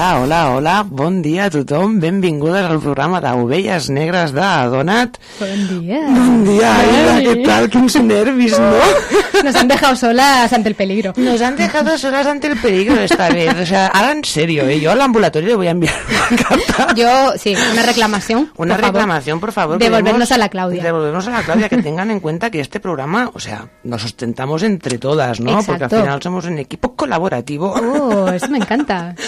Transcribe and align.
Hola, 0.00 0.20
hola, 0.22 0.50
hola, 0.56 0.86
bon 0.88 1.20
dia 1.20 1.44
a 1.44 1.50
tothom, 1.52 1.98
benvingudes 2.00 2.64
al 2.64 2.78
programa 2.80 3.18
d'Ovelles 3.20 3.90
Negres 3.92 4.32
de 4.32 4.46
Donat. 4.72 5.18
Bon 5.36 5.60
dia. 5.68 5.98
Bon 6.08 6.38
dia, 6.42 6.70
Aida. 6.72 7.20
¿qué 7.20 7.36
tal? 7.44 7.68
Quins 7.68 8.00
nervis, 8.00 8.58
¿no? 8.58 9.42
Nos 9.44 9.54
han 9.56 9.68
dejado 9.68 9.94
solas 9.96 10.50
ante 10.54 10.70
el 10.70 10.74
peligro. 10.74 11.12
Nos 11.18 11.42
han 11.42 11.54
dejado 11.54 11.98
solas 11.98 12.26
ante 12.26 12.46
el 12.46 12.56
peligro 12.56 12.98
esta 12.98 13.28
vez. 13.28 13.54
O 13.60 13.66
sea, 13.66 13.88
ahora 13.88 14.12
en 14.12 14.24
serio, 14.24 14.66
¿eh? 14.66 14.80
yo 14.80 14.90
al 14.90 15.02
ambulatorio 15.02 15.50
le 15.50 15.56
voy 15.56 15.66
a 15.66 15.72
enviar 15.72 15.94
una 16.30 16.42
carta. 16.44 16.94
Yo, 16.94 17.32
sí, 17.36 17.54
una 17.70 17.82
reclamación. 17.82 18.50
Una 18.56 18.76
por 18.76 18.80
favor. 18.80 18.94
reclamación, 18.94 19.38
por 19.38 19.52
favor. 19.52 19.78
Devolvernos 19.78 20.32
a 20.32 20.38
la 20.38 20.48
Claudia. 20.48 20.82
Devolvernos 20.82 21.28
a 21.28 21.30
la 21.30 21.42
Claudia, 21.42 21.68
que 21.68 21.76
tengan 21.82 22.10
en 22.10 22.20
cuenta 22.20 22.50
que 22.50 22.60
este 22.60 22.80
programa, 22.80 23.30
o 23.34 23.38
sea, 23.38 23.68
nos 23.84 24.00
sustentamos 24.00 24.62
entre 24.62 24.96
todas, 24.96 25.40
¿no? 25.40 25.56
Porque 25.56 25.72
al 25.72 25.90
Exacto. 25.90 26.00
final 26.00 26.22
somos 26.22 26.46
un 26.46 26.58
equipo 26.58 26.96
colaborativo. 26.96 27.74
Oh, 27.74 28.30
eso 28.30 28.48
me 28.48 28.56
encanta. 28.56 29.14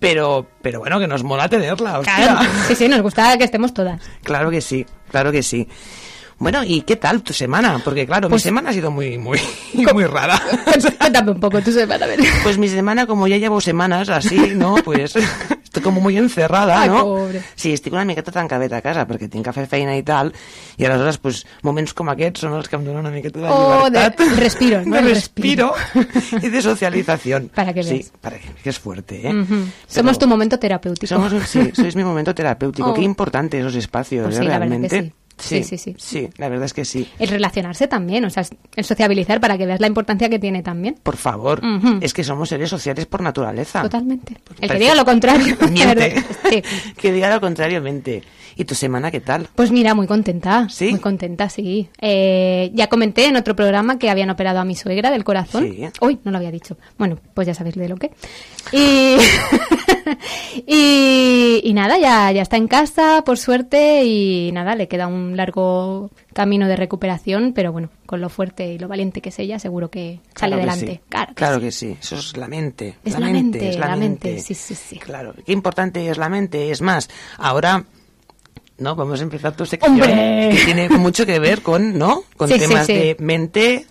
Pero, 0.00 0.46
pero 0.62 0.78
bueno, 0.78 1.00
que 1.00 1.08
nos 1.08 1.24
mola 1.24 1.48
tenerla, 1.48 1.98
hostia. 1.98 2.14
Claro, 2.16 2.40
sí, 2.68 2.74
sí, 2.76 2.88
nos 2.88 3.02
gusta 3.02 3.36
que 3.36 3.44
estemos 3.44 3.74
todas. 3.74 4.00
Claro 4.22 4.50
que 4.50 4.60
sí, 4.60 4.86
claro 5.10 5.32
que 5.32 5.42
sí. 5.42 5.68
Bueno, 6.38 6.62
¿y 6.62 6.82
qué 6.82 6.94
tal 6.94 7.22
tu 7.22 7.32
semana? 7.32 7.80
Porque 7.84 8.06
claro, 8.06 8.28
Pues- 8.28 8.42
mi 8.44 8.48
semana 8.48 8.70
ha 8.70 8.72
sido 8.72 8.92
muy, 8.92 9.18
muy, 9.18 9.40
muy 9.92 10.04
rara. 10.04 10.40
Cuéntame 11.00 11.32
un 11.32 11.40
poco 11.40 11.60
tu 11.62 11.72
semana, 11.72 12.04
a 12.04 12.08
ver. 12.08 12.20
Pues 12.44 12.58
mi 12.58 12.68
semana, 12.68 13.06
como 13.08 13.26
ya 13.26 13.38
llevo 13.38 13.60
semanas 13.60 14.08
así, 14.08 14.36
¿no? 14.54 14.76
Pues 14.84 15.14
como 15.88 16.00
muy 16.04 16.16
encerrada, 16.20 16.80
Ai, 16.82 16.88
no? 16.88 17.02
pobre. 17.04 17.42
Sí, 17.56 17.72
estic 17.72 17.92
una 17.96 18.04
miqueta 18.04 18.30
tancadeta 18.32 18.78
a 18.78 18.82
casa 18.84 19.06
perquè 19.08 19.28
tinc 19.32 19.44
que 19.48 19.52
fer 19.56 19.66
feina 19.70 19.96
i 19.96 20.02
tal, 20.06 20.32
i 20.76 20.84
aleshores, 20.86 21.18
pues, 21.18 21.42
moments 21.66 21.94
com 21.96 22.08
aquests 22.12 22.44
són 22.44 22.54
els 22.58 22.68
que 22.68 22.76
em 22.76 22.84
donen 22.84 23.00
una 23.06 23.10
miqueta 23.14 23.40
de 23.40 23.48
Oh, 23.50 23.88
de 23.90 24.08
respiro, 24.36 24.82
¿no? 24.86 24.94
De 24.96 25.00
El 25.02 25.08
respiro 25.14 25.72
y 26.42 26.48
de 26.54 26.62
socialización. 26.62 27.48
Para 27.54 27.72
que 27.72 27.82
Sí, 27.82 27.94
veas. 27.94 28.12
para 28.20 28.38
que, 28.38 28.68
es 28.70 28.78
fuerte, 28.78 29.26
¿eh? 29.28 29.32
Pero- 29.48 29.66
Somos 29.86 30.18
tu 30.18 30.26
momento 30.28 30.58
terapéutico. 30.58 31.06
Somos 31.08 31.32
sí, 31.48 31.72
sois 31.74 31.96
mi 31.96 32.04
momento 32.04 32.34
terapéutico. 32.34 32.88
Oh. 32.88 32.94
Qué 32.94 33.02
importante 33.02 33.58
esos 33.58 33.74
espacios, 33.74 34.24
Pues 34.26 34.36
¿eh? 34.36 34.40
sí, 34.40 34.46
realmente. 34.46 34.88
sí. 34.88 35.12
Sí, 35.38 35.62
sí, 35.62 35.78
sí. 35.78 35.94
Sí, 35.98 36.28
la 36.36 36.48
verdad 36.48 36.66
es 36.66 36.72
que 36.72 36.84
sí. 36.84 37.08
El 37.18 37.28
relacionarse 37.28 37.88
también, 37.88 38.24
o 38.24 38.30
sea, 38.30 38.44
el 38.76 38.84
sociabilizar 38.84 39.40
para 39.40 39.56
que 39.56 39.66
veas 39.66 39.80
la 39.80 39.86
importancia 39.86 40.28
que 40.28 40.38
tiene 40.38 40.62
también. 40.62 40.96
Por 41.02 41.16
favor, 41.16 41.60
es 42.00 42.12
que 42.12 42.24
somos 42.24 42.48
seres 42.48 42.70
sociales 42.70 43.06
por 43.06 43.22
naturaleza. 43.22 43.82
Totalmente. 43.82 44.36
El 44.60 44.70
que 44.70 44.78
diga 44.78 44.94
lo 44.94 45.04
contrario. 45.04 45.56
Miente. 45.70 46.22
sí. 46.50 46.62
que 46.96 47.12
diga 47.12 47.32
lo 47.32 47.40
contrario, 47.40 47.80
mente. 47.80 48.22
¿Y 48.58 48.64
tu 48.64 48.74
semana 48.74 49.12
qué 49.12 49.20
tal? 49.20 49.48
Pues 49.54 49.70
mira, 49.70 49.94
muy 49.94 50.08
contenta. 50.08 50.66
¿Sí? 50.68 50.90
Muy 50.90 50.98
contenta, 50.98 51.48
sí. 51.48 51.88
Eh, 52.00 52.72
ya 52.74 52.88
comenté 52.88 53.26
en 53.26 53.36
otro 53.36 53.54
programa 53.54 54.00
que 54.00 54.10
habían 54.10 54.30
operado 54.30 54.58
a 54.58 54.64
mi 54.64 54.74
suegra 54.74 55.12
del 55.12 55.22
corazón. 55.22 55.62
Sí. 55.62 55.86
Uy, 56.00 56.18
no 56.24 56.32
lo 56.32 56.38
había 56.38 56.50
dicho. 56.50 56.76
Bueno, 56.98 57.20
pues 57.34 57.46
ya 57.46 57.54
sabéis 57.54 57.76
de 57.76 57.88
lo 57.88 57.96
que. 57.96 58.10
Y, 58.72 59.16
y, 60.66 61.17
y 61.68 61.74
nada, 61.74 61.98
ya, 61.98 62.30
ya 62.32 62.42
está 62.42 62.56
en 62.56 62.66
casa, 62.68 63.22
por 63.26 63.36
suerte, 63.38 64.04
y 64.04 64.50
nada, 64.52 64.74
le 64.74 64.88
queda 64.88 65.06
un 65.06 65.36
largo 65.36 66.10
camino 66.32 66.66
de 66.66 66.76
recuperación, 66.76 67.52
pero 67.52 67.72
bueno, 67.72 67.90
con 68.06 68.20
lo 68.20 68.28
fuerte 68.28 68.72
y 68.72 68.78
lo 68.78 68.88
valiente 68.88 69.20
que 69.20 69.28
es 69.28 69.38
ella, 69.38 69.58
seguro 69.58 69.90
que 69.90 70.20
sale 70.34 70.54
Claro 70.54 70.56
que 70.56 70.70
adelante. 70.70 70.92
sí. 70.92 71.00
Claro, 71.08 71.28
que 71.28 71.34
Claro 71.34 71.56
sí. 71.56 71.60
que 71.62 71.72
sí. 71.72 71.96
Eso 72.00 72.16
es 72.16 72.36
la 72.36 72.48
mente. 72.48 72.96
Es 73.04 73.12
la, 73.14 73.20
la 73.20 73.26
mente, 73.26 73.58
mente, 73.58 73.68
es 73.70 73.78
la, 73.78 73.86
la 73.88 73.96
mente. 73.96 74.28
mente, 74.28 74.42
sí, 74.42 74.54
sí, 74.54 74.74
sí. 74.74 74.98
Claro. 74.98 75.34
Qué 75.44 75.52
importante 75.52 76.08
es 76.08 76.16
la 76.16 76.28
mente. 76.28 76.70
Es 76.70 76.80
más, 76.80 77.08
ahora... 77.36 77.84
No, 78.78 78.94
vamos 78.94 79.18
a 79.18 79.24
empezar 79.24 79.56
tu 79.56 79.66
sección 79.66 79.94
¡Hombre! 79.94 80.50
que 80.52 80.62
tiene 80.64 80.88
mucho 80.90 81.26
que 81.26 81.40
ver 81.40 81.62
con, 81.62 81.98
¿no? 81.98 82.22
Con 82.36 82.48
Sí, 82.48 82.60
temas 82.60 82.86
de 82.86 83.16
mente, 83.18 83.86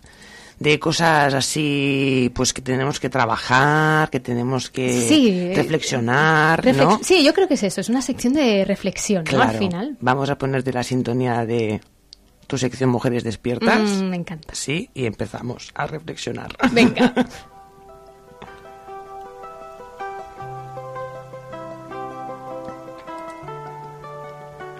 de 0.59 0.79
cosas 0.79 1.34
así, 1.34 2.31
pues 2.34 2.51
que 2.53 2.62
tenemos 2.62 3.00
que 3.00 3.09
trabajar, 3.09 4.09
que 4.09 4.19
tenemos 4.19 4.69
que 4.69 5.01
Sí. 5.07 5.51
reflexionar, 5.53 6.63
Reflex- 6.63 6.75
¿no? 6.84 7.00
Sí, 7.03 7.23
yo 7.23 7.34
creo 7.34 7.47
que 7.47 7.53
es 7.56 7.63
eso, 7.63 7.81
es 7.81 7.90
una 7.90 8.01
sección 8.01 8.34
de 8.34 8.66
reflexión. 8.66 9.23
Al 9.40 9.57
final. 9.57 9.97
Vamos 10.01 10.29
a 10.29 10.38
ponerte 10.38 10.73
la 10.73 10.84
sintonía 10.84 11.46
de 11.46 11.79
tu 12.47 12.57
sección 12.57 12.90
Mujeres 12.90 13.23
Despiertas. 13.23 13.81
Mm, 14.01 14.03
me 14.09 14.16
encanta. 14.16 14.56
Sí, 14.56 14.90
y 14.94 15.06
empezamos 15.06 15.69
a 15.75 15.85
reflexionar. 15.85 16.56
Venga. 16.72 17.13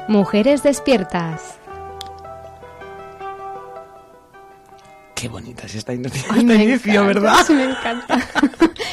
Mujeres 0.08 0.64
despiertas. 0.64 1.58
Qué 5.20 5.28
bonita 5.30 5.66
es 5.66 5.74
esta, 5.74 5.94
inicio, 5.94 6.22
Ay, 6.30 6.42
inicio, 6.42 6.92
encanta, 7.02 7.02
¿verdad? 7.08 7.36
Sí, 7.48 7.54
me 7.54 7.64
encanta. 7.64 8.20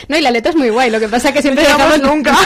No, 0.06 0.18
y 0.18 0.20
la 0.20 0.30
letra 0.30 0.50
es 0.50 0.56
muy 0.56 0.68
guay, 0.68 0.90
lo 0.90 1.00
que 1.00 1.08
pasa 1.08 1.28
es 1.28 1.34
que 1.34 1.40
siempre 1.40 1.64
No 1.64 1.70
llegamos 1.70 1.94
dejamos 1.94 2.14
nunca. 2.16 2.36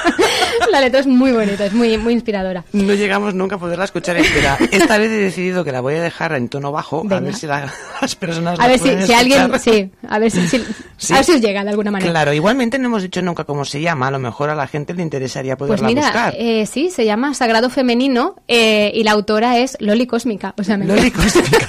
la 0.70 0.80
letra 0.80 1.00
es 1.00 1.06
muy 1.08 1.32
bonita, 1.32 1.64
es 1.66 1.72
muy, 1.72 1.98
muy 1.98 2.12
inspiradora. 2.12 2.62
No 2.72 2.94
llegamos 2.94 3.34
nunca 3.34 3.56
a 3.56 3.58
poderla 3.58 3.86
escuchar 3.86 4.16
entera. 4.18 4.56
Esta 4.70 4.98
vez 4.98 5.10
he 5.10 5.16
decidido 5.16 5.64
que 5.64 5.72
la 5.72 5.80
voy 5.80 5.94
a 5.96 6.02
dejar 6.02 6.32
en 6.34 6.48
tono 6.48 6.70
bajo, 6.70 7.02
a 7.10 7.18
ver 7.18 7.34
si 7.34 7.48
la- 7.48 7.72
las 8.00 8.14
personas 8.14 8.56
A 8.60 8.62
la 8.62 8.68
ver 8.68 8.78
si, 8.78 9.04
si 9.04 9.12
alguien, 9.14 9.50
sí, 9.58 9.90
a 10.08 10.18
ver 10.20 10.30
si, 10.30 10.46
si- 10.46 10.62
Sí. 10.96 11.12
a 11.12 11.16
ver 11.16 11.24
si 11.24 11.32
os 11.32 11.40
llega 11.40 11.64
de 11.64 11.70
alguna 11.70 11.90
manera. 11.90 12.08
Claro, 12.12 12.32
igualmente 12.34 12.78
no 12.78 12.86
hemos 12.86 13.02
dicho 13.02 13.20
nunca 13.20 13.42
cómo 13.42 13.64
se 13.64 13.80
llama, 13.80 14.06
a 14.06 14.10
lo 14.12 14.20
mejor 14.20 14.50
a 14.50 14.54
la 14.54 14.68
gente 14.68 14.94
le 14.94 15.02
interesaría 15.02 15.56
Pues 15.56 15.68
poderla 15.70 15.88
mira, 15.88 16.02
buscar. 16.02 16.34
eh, 16.38 16.66
sí, 16.66 16.88
se 16.90 17.04
llama 17.04 17.34
Sagrado 17.34 17.68
Femenino 17.68 18.36
eh, 18.46 18.92
y 18.94 19.02
la 19.02 19.10
autora 19.10 19.58
es 19.58 19.76
Loli 19.80 20.06
Cósmica. 20.06 20.54
O 20.56 20.62
sea, 20.62 20.76
me, 20.76 20.84
Loli 20.86 21.10
Cósmica. 21.10 21.66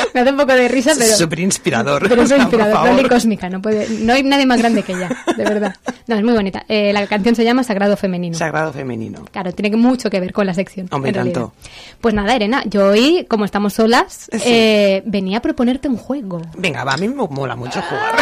me 0.14 0.20
hace 0.20 0.30
un 0.30 0.36
poco 0.36 0.52
de 0.52 0.68
risa, 0.68 0.92
pero... 0.98 1.16
Súper 1.16 1.40
inspirador. 1.40 2.08
Pero 2.08 2.22
es 2.22 2.30
inspirador. 2.38 2.88
Loli 2.88 3.08
Cósmica, 3.08 3.48
no, 3.48 3.60
puede, 3.62 3.88
no 4.00 4.12
hay 4.12 4.22
nadie 4.22 4.46
más 4.46 4.58
grande 4.58 4.82
que 4.82 4.92
ella, 4.92 5.08
de 5.36 5.44
verdad. 5.44 5.74
No, 6.06 6.16
es 6.16 6.22
muy 6.24 6.34
bonita. 6.34 6.64
Eh, 6.68 6.92
la 6.92 7.06
canción 7.06 7.34
se 7.34 7.44
llama 7.44 7.62
Sagrado 7.64 7.96
Femenino. 7.96 8.36
Sagrado 8.36 8.72
femenino. 8.72 9.24
Claro, 9.30 9.52
tiene 9.52 9.76
mucho 9.76 10.10
que 10.10 10.20
ver 10.20 10.32
con 10.32 10.46
la 10.46 10.54
sección. 10.54 10.88
Hombre, 10.90 11.12
tanto. 11.12 11.52
Pues 12.00 12.14
nada, 12.14 12.34
Elena, 12.34 12.62
yo 12.66 12.88
hoy, 12.88 13.26
como 13.28 13.44
estamos 13.44 13.74
solas, 13.74 14.28
Sí. 14.32 14.38
eh, 14.44 15.02
venía 15.06 15.38
a 15.38 15.40
proponerte 15.42 15.88
un 15.88 15.96
juego. 15.96 16.42
Venga, 16.56 16.84
va, 16.84 16.94
a 16.94 16.96
mí 16.96 17.08
me 17.08 17.14
mola 17.28 17.56
mucho 17.56 17.80
jugar. 17.82 18.16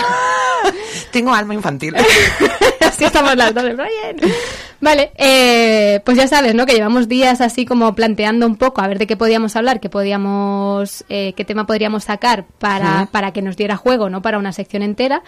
Tengo 1.11 1.33
alma 1.33 1.55
infantil. 1.55 1.95
así 2.81 3.05
estamos 3.05 3.37
las 3.37 3.55
dos. 3.55 3.65
Bien. 3.65 4.33
Vale, 4.81 5.13
eh, 5.17 6.01
pues 6.05 6.17
ya 6.17 6.29
sabes, 6.29 6.55
¿no? 6.55 6.67
Que 6.67 6.75
llevamos 6.75 7.09
días 7.09 7.41
así 7.41 7.65
como 7.65 7.95
planteando 7.95 8.47
un 8.47 8.57
poco 8.57 8.83
a 8.83 8.89
ver 8.89 8.99
de 8.99 9.07
qué 9.07 9.17
podíamos 9.17 9.57
hablar, 9.57 9.81
qué 9.81 9.89
podíamos, 9.89 11.05
eh, 11.09 11.33
qué 11.35 11.45
tema 11.45 11.67
podríamos 11.67 12.05
sacar 12.05 12.45
para, 12.59 13.09
para 13.11 13.33
que 13.33 13.43
nos 13.43 13.57
diera 13.57 13.77
juego, 13.77 14.11
no 14.11 14.23
para 14.23 14.39
una 14.39 14.53
sección 14.53 14.83
entera, 14.83 15.23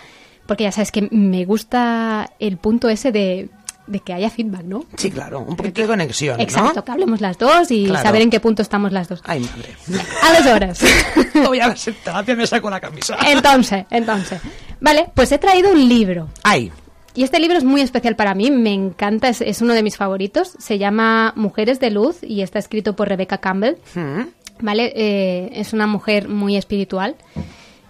porque 0.47 0.65
ya 0.65 0.73
sabes 0.73 0.93
que 0.93 1.09
me 1.11 1.45
gusta 1.45 2.31
el 2.39 2.59
punto 2.59 2.89
ese 2.89 3.11
de, 3.11 3.49
de 3.89 4.01
que 4.01 4.13
haya 4.13 4.31
feedback, 4.31 4.63
¿no? 4.65 4.85
Sí, 4.97 5.11
claro, 5.11 5.41
un 5.41 5.57
poquito 5.57 5.83
de 5.83 5.89
conexión, 5.89 6.41
Exacto, 6.41 6.73
¿no? 6.77 6.85
que 6.85 6.93
hablemos 6.93 7.21
las 7.21 7.39
dos 7.39 7.71
y 7.71 7.87
Claro. 7.87 8.03
saber 8.05 8.23
en 8.23 8.31
qué 8.31 8.41
punto 8.41 8.63
estamos 8.63 8.93
las 8.93 9.09
dos. 9.09 9.21
Ay, 9.25 9.41
madre. 9.41 9.75
A 10.23 10.33
las 10.33 10.47
horas. 10.47 10.81
Voy 11.35 11.61
a 11.61 11.75
si 11.77 11.93
terapia 11.93 12.35
me 12.37 12.47
saco 12.47 12.71
la 12.71 12.81
camisa. 12.81 13.17
entonces, 13.27 13.85
entonces. 13.91 14.41
Vale, 14.81 15.11
pues 15.15 15.33
he 15.33 15.39
traído 15.39 15.73
un 15.73 15.89
libro. 15.89 16.29
Ay, 16.45 16.71
Y 17.15 17.25
este 17.25 17.41
libro 17.41 17.59
es 17.59 17.65
muy 17.65 17.81
especial 17.81 18.15
para 18.15 18.35
mí, 18.35 18.51
me 18.51 18.73
encanta, 18.73 19.29
es, 19.29 19.41
es 19.41 19.61
uno 19.63 19.75
de 19.75 19.83
mis 19.83 19.97
favoritos. 19.97 20.53
Se 20.59 20.79
llama 20.79 21.33
Mujeres 21.37 21.81
de 21.81 21.91
Luz 21.91 22.19
y 22.23 22.43
está 22.43 22.59
escrito 22.61 22.95
por 22.95 23.09
Rebecca 23.09 23.39
Campbell. 23.39 23.77
mm, 23.95 24.21
¿Vale? 24.61 24.93
Eh, 24.95 25.51
es 25.55 25.73
una 25.73 25.87
mujer 25.87 26.29
muy 26.29 26.57
espiritual. 26.57 27.17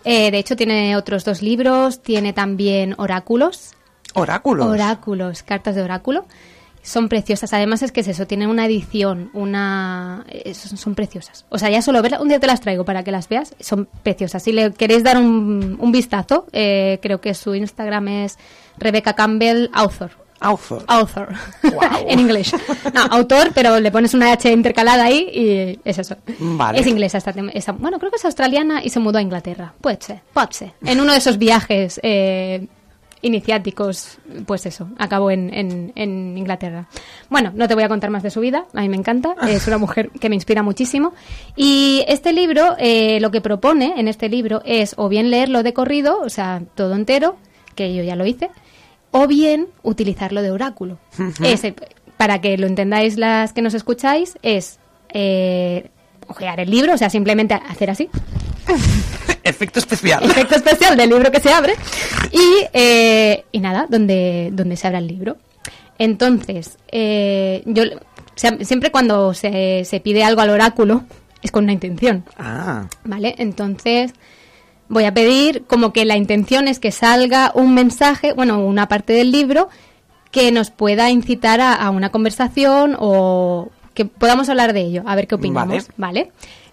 Eh, 0.05 0.31
de 0.31 0.39
hecho, 0.39 0.55
tiene 0.57 0.97
otros 0.97 1.25
dos 1.25 1.43
libros, 1.43 2.03
tiene 2.03 2.33
también 2.33 2.95
oráculos. 2.99 3.73
Oráculos. 4.21 4.67
Oráculos, 4.67 5.43
cartas 5.43 5.75
de 5.75 5.83
oráculo. 5.83 6.25
Son 6.81 7.09
preciosas. 7.09 7.53
Además 7.53 7.83
es 7.83 7.93
que 7.93 8.01
es 8.01 8.09
eso, 8.09 8.27
tienen 8.27 8.49
una 8.49 8.65
edición, 8.65 9.31
una... 9.35 10.25
eh, 10.29 10.55
son, 10.55 10.79
son 10.79 10.95
preciosas. 10.95 11.45
O 11.51 11.59
sea, 11.59 11.69
ya 11.71 11.83
solo 11.83 12.01
verlas, 12.01 12.21
un 12.21 12.29
día 12.29 12.41
te 12.41 12.47
las 12.47 12.61
traigo 12.61 12.85
para 12.85 13.03
que 13.03 13.11
las 13.11 13.29
veas. 13.29 13.55
Son 13.61 13.89
preciosas. 14.03 14.43
Si 14.43 14.53
le 14.53 14.73
queréis 14.73 15.03
dar 15.03 15.19
un, 15.19 15.77
un 15.81 15.93
vistazo, 15.93 16.47
eh, 16.53 16.99
creo 17.03 17.21
que 17.21 17.35
su 17.35 17.55
Instagram 17.55 18.09
es 18.09 18.39
Rebecca 18.79 19.13
Campbell 19.15 19.69
Author. 19.75 20.13
Author. 20.41 20.85
Author. 20.87 21.29
En 22.07 22.21
inglés. 22.21 22.53
No, 22.95 23.03
autor, 23.11 23.51
pero 23.53 23.81
le 23.81 23.91
pones 23.91 24.15
una 24.15 24.31
H 24.33 24.51
intercalada 24.53 25.03
ahí 25.05 25.29
y 25.35 25.81
es 25.85 25.99
eso. 25.99 26.17
Vale. 26.39 26.79
Es 26.79 26.87
inglesa 26.87 27.19
esta- 27.19 27.73
Bueno, 27.73 27.99
creo 27.99 28.11
que 28.13 28.17
es 28.19 28.25
australiana 28.25 28.83
y 28.85 28.89
se 28.89 29.01
mudó 29.01 29.19
a 29.19 29.23
Inglaterra. 29.23 29.75
Puede 29.81 29.99
ser, 30.01 30.21
puede 30.33 30.47
ser. 30.53 30.73
En 30.85 31.01
uno 31.01 31.11
de 31.13 31.19
esos 31.19 31.39
viajes 31.39 31.99
eh, 32.05 32.69
iniciáticos, 33.23 34.19
pues 34.47 34.67
eso, 34.67 34.89
acabó 34.99 35.31
en, 35.31 35.53
en- 35.53 35.93
en 35.97 36.37
Inglaterra. 36.39 36.87
Bueno, 37.29 37.53
no 37.55 37.67
te 37.69 37.75
voy 37.75 37.83
a 37.85 37.89
contar 37.89 38.11
más 38.11 38.23
de 38.23 38.31
su 38.31 38.41
vida, 38.41 38.65
a 38.75 38.81
mí 38.81 38.89
me 38.89 38.97
encanta, 38.97 39.35
es 39.49 39.67
una 39.67 39.79
mujer 39.79 40.11
que 40.11 40.29
me 40.29 40.35
inspira 40.35 40.63
muchísimo. 40.63 41.13
Y 41.57 42.05
este 42.09 42.33
libro, 42.33 42.77
eh, 42.79 43.19
lo 43.21 43.31
que 43.31 43.41
propone 43.41 43.95
en 43.99 44.09
este 44.09 44.29
libro 44.29 44.63
es 44.65 44.95
o 44.97 45.09
bien 45.09 45.31
leerlo 45.31 45.63
de 45.63 45.73
corrido, 45.73 46.21
o 46.21 46.29
sea, 46.29 46.63
todo 46.75 46.95
entero, 46.95 47.37
que 47.75 47.95
yo 47.95 48.03
ya 48.03 48.17
lo 48.17 48.27
hice, 48.27 48.51
o 49.11 49.27
bien 49.27 49.69
utilizarlo 49.83 50.43
de 50.43 50.51
oráculo. 50.51 50.99
Ese, 51.43 51.75
para 52.17 52.41
que 52.41 52.59
lo 52.59 52.67
entendáis 52.67 53.17
las 53.17 53.53
que 53.53 53.63
nos 53.63 53.75
escucháis, 53.75 54.37
es 54.43 54.79
eh, 55.15 55.91
ojear 56.27 56.61
el 56.61 56.71
libro, 56.71 56.93
o 56.95 56.99
sea, 56.99 57.09
simplemente 57.09 57.55
hacer 57.55 57.91
así, 57.91 58.11
Efecto 59.45 59.79
especial. 59.79 60.23
efecto 60.25 60.57
especial 60.57 60.97
del 60.97 61.11
libro 61.11 61.31
que 61.31 61.41
se 61.41 61.53
abre 61.53 61.75
y, 62.33 62.67
eh, 62.73 63.45
y 63.51 63.61
nada, 63.61 63.87
donde, 63.89 64.51
donde 64.53 64.77
se 64.77 64.87
abra 64.87 64.99
el 64.99 65.07
libro. 65.07 65.37
Entonces, 65.99 66.79
eh, 66.93 67.63
yo 67.67 67.83
siempre 68.37 68.91
cuando 68.91 69.35
se, 69.35 69.85
se 69.85 70.01
pide 70.01 70.23
algo 70.23 70.41
al 70.43 70.51
oráculo 70.51 71.05
es 71.43 71.51
con 71.51 71.65
una 71.65 71.73
intención, 71.73 72.25
Ah, 72.39 72.87
¿vale? 73.05 73.35
Entonces 73.39 74.13
voy 74.89 75.05
a 75.05 75.15
pedir 75.15 75.65
como 75.67 75.93
que 75.93 76.05
la 76.05 76.17
intención 76.17 76.69
es 76.69 76.79
que 76.79 76.93
salga 76.93 77.51
un 77.55 77.75
mensaje, 77.75 78.33
bueno, 78.33 78.61
una 78.61 78.87
parte 78.89 79.13
del 79.13 79.33
libro 79.33 79.69
que 80.31 80.53
nos 80.53 80.71
pueda 80.71 81.11
incitar 81.11 81.61
a, 81.61 81.73
a 81.75 81.91
una 81.91 82.11
conversación 82.11 82.97
o 82.99 83.71
que 83.95 84.05
podamos 84.05 84.49
hablar 84.49 84.73
de 84.73 84.81
ello, 84.83 85.03
a 85.07 85.15
ver 85.17 85.27
qué 85.27 85.35
opinamos, 85.37 85.89
¿vale? 85.97 86.31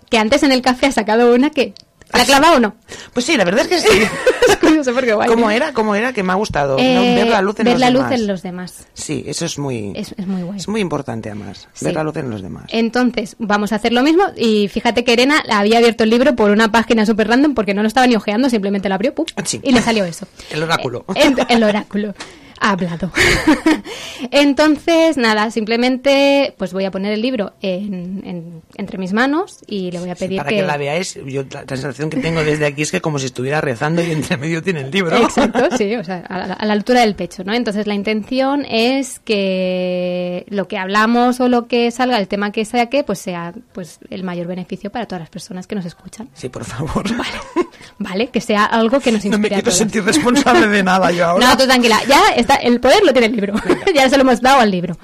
Que 0.10 0.18
antes 0.20 0.44
en 0.44 0.52
el 0.52 0.62
café 0.62 0.88
ha 0.88 0.92
sacado 0.92 1.34
una 1.34 1.50
que... 1.50 1.74
¿La 2.14 2.22
ha 2.22 2.26
clavado 2.26 2.58
o 2.58 2.60
no? 2.60 2.76
pues 3.14 3.26
sí, 3.26 3.36
la 3.36 3.44
verdad 3.44 3.62
es 3.62 3.68
que 3.68 3.80
sí. 3.80 3.88
Es 4.48 4.58
curioso 4.58 4.94
porque 4.94 5.14
guay. 5.14 5.28
¿Cómo 5.28 5.50
era? 5.50 5.74
¿Cómo 5.74 5.96
era? 5.96 6.14
Que 6.14 6.22
me 6.22 6.32
ha 6.32 6.36
gustado. 6.36 6.78
Eh, 6.78 6.94
¿no? 6.94 7.02
Ver 7.02 7.28
la 7.30 7.42
luz 7.42 7.60
en 7.60 7.66
ver 7.66 7.74
los 7.74 7.80
la 7.82 7.90
luz 7.90 8.04
demás. 8.04 8.20
en 8.20 8.28
los 8.28 8.42
demás. 8.44 8.74
Sí, 8.94 9.24
eso 9.26 9.44
es 9.46 9.58
muy... 9.58 9.92
Es, 9.96 10.14
es 10.18 10.28
muy 10.28 10.44
guay. 10.44 10.58
Es 10.60 10.68
muy 10.68 10.82
importante 10.82 11.30
además, 11.30 11.68
Sí. 11.74 11.86
ver 11.86 11.96
la 11.96 12.04
luz 12.04 12.16
en 12.18 12.30
los 12.30 12.44
demás. 12.44 12.66
Entonces, 12.70 13.36
vamos 13.40 13.72
a 13.74 13.78
hacer 13.78 13.92
lo 13.92 14.04
mismo. 14.04 14.24
Y 14.38 14.68
fíjate 14.68 15.04
que 15.04 15.14
Elena 15.14 15.44
había 15.50 15.80
abierto 15.80 16.04
el 16.04 16.12
libro 16.12 16.36
por 16.36 16.52
una 16.52 16.72
página 16.72 17.06
súper 17.08 17.28
random 17.28 17.56
porque 17.56 17.74
no 17.74 17.82
lo 17.82 17.88
estaba 17.88 18.06
ni 18.06 18.16
ojeando, 18.16 18.50
simplemente 18.52 18.88
lo 18.88 18.96
abrió 18.96 19.16
¡pum! 19.16 19.26
Sí. 19.44 19.60
y 19.64 19.72
le 19.72 19.82
salió 19.82 20.06
eso. 20.06 20.28
El 20.52 20.62
oráculo. 20.62 21.06
Eh, 21.16 21.34
el 21.50 21.64
oráculo. 21.64 22.14
Ha 22.60 22.72
hablado. 22.72 23.12
Entonces, 24.32 25.18
nada, 25.18 25.52
simplemente 25.52 26.54
pues 26.58 26.74
voy 26.74 26.86
a 26.86 26.92
poner 26.92 27.14
el 27.14 27.22
libro 27.22 27.54
en- 27.62 28.22
en- 28.26 28.62
entre 28.78 28.98
mis 28.98 29.14
manos 29.14 29.60
y 29.68 29.92
le 29.92 30.00
voy 30.00 30.10
a 30.10 30.16
Sí, 30.16 30.26
pedir 30.26 30.38
para 30.38 30.50
que... 30.50 30.62
la 30.62 30.78
veáis, 30.78 31.16
yo 31.26 31.44
la 31.52 31.64
sensación 31.68 32.10
que 32.10 32.18
tengo 32.18 32.44
desde 32.44 32.66
aquí 32.66 32.82
es 32.82 32.92
que 32.92 33.02
como 33.02 33.20
si 33.20 33.26
estuviera 33.28 33.62
rezando 33.62 34.02
y 34.02 34.12
entre 34.12 34.38
medio 34.38 34.64
tiene 34.64 34.82
el 34.82 34.92
libro. 34.92 35.16
Exacto, 35.18 35.68
sí, 35.78 35.96
o 35.96 36.04
sea, 36.04 36.24
a 36.28 36.38
la, 36.48 36.54
a 36.54 36.66
la 36.66 36.74
altura 36.74 37.02
del 37.02 37.16
pecho, 37.16 37.44
¿no? 37.44 37.54
Entonces 37.54 37.88
la 37.88 37.94
intención 37.94 38.66
es 38.66 39.20
que 39.20 40.46
lo 40.50 40.68
que 40.68 40.78
hablamos 40.78 41.40
o 41.40 41.48
lo 41.50 41.68
que 41.68 41.92
salga, 41.92 42.18
el 42.18 42.28
tema 42.28 42.52
que 42.52 42.66
saque, 42.66 43.04
pues 43.04 43.20
sea 43.20 43.54
pues 43.74 44.00
el 44.10 44.24
mayor 44.24 44.48
beneficio 44.48 44.92
para 44.92 45.06
todas 45.06 45.22
las 45.22 45.30
personas 45.30 45.68
que 45.68 45.76
nos 45.76 45.86
escuchan. 45.86 46.30
Sí, 46.34 46.50
por 46.50 46.64
favor. 46.66 47.06
¿Vale? 48.00 48.28
Que 48.28 48.42
sea 48.42 48.66
algo 48.66 49.00
que 49.00 49.12
nos 49.12 49.24
No 49.26 49.32
me 49.32 49.36
inspire 49.38 49.56
a 49.56 49.58
quiero 49.58 49.64
todos. 49.66 49.78
sentir 49.78 50.04
responsable 50.04 50.68
de 50.68 50.84
nada 50.84 51.12
yo 51.12 51.26
ahora. 51.28 51.48
No, 51.48 51.58
tú 51.58 51.66
tranquila, 51.66 52.00
ya 52.08 52.22
está, 52.46 52.56
el 52.56 52.80
poder 52.80 53.04
lo 53.04 53.12
tiene 53.12 53.28
el 53.28 53.34
libro. 53.34 53.54
ya 53.96 54.10
se 54.10 54.18
lo 54.18 54.22
hemos 54.22 54.42
dado 54.42 54.60
al 54.60 54.72
libro. 54.72 54.98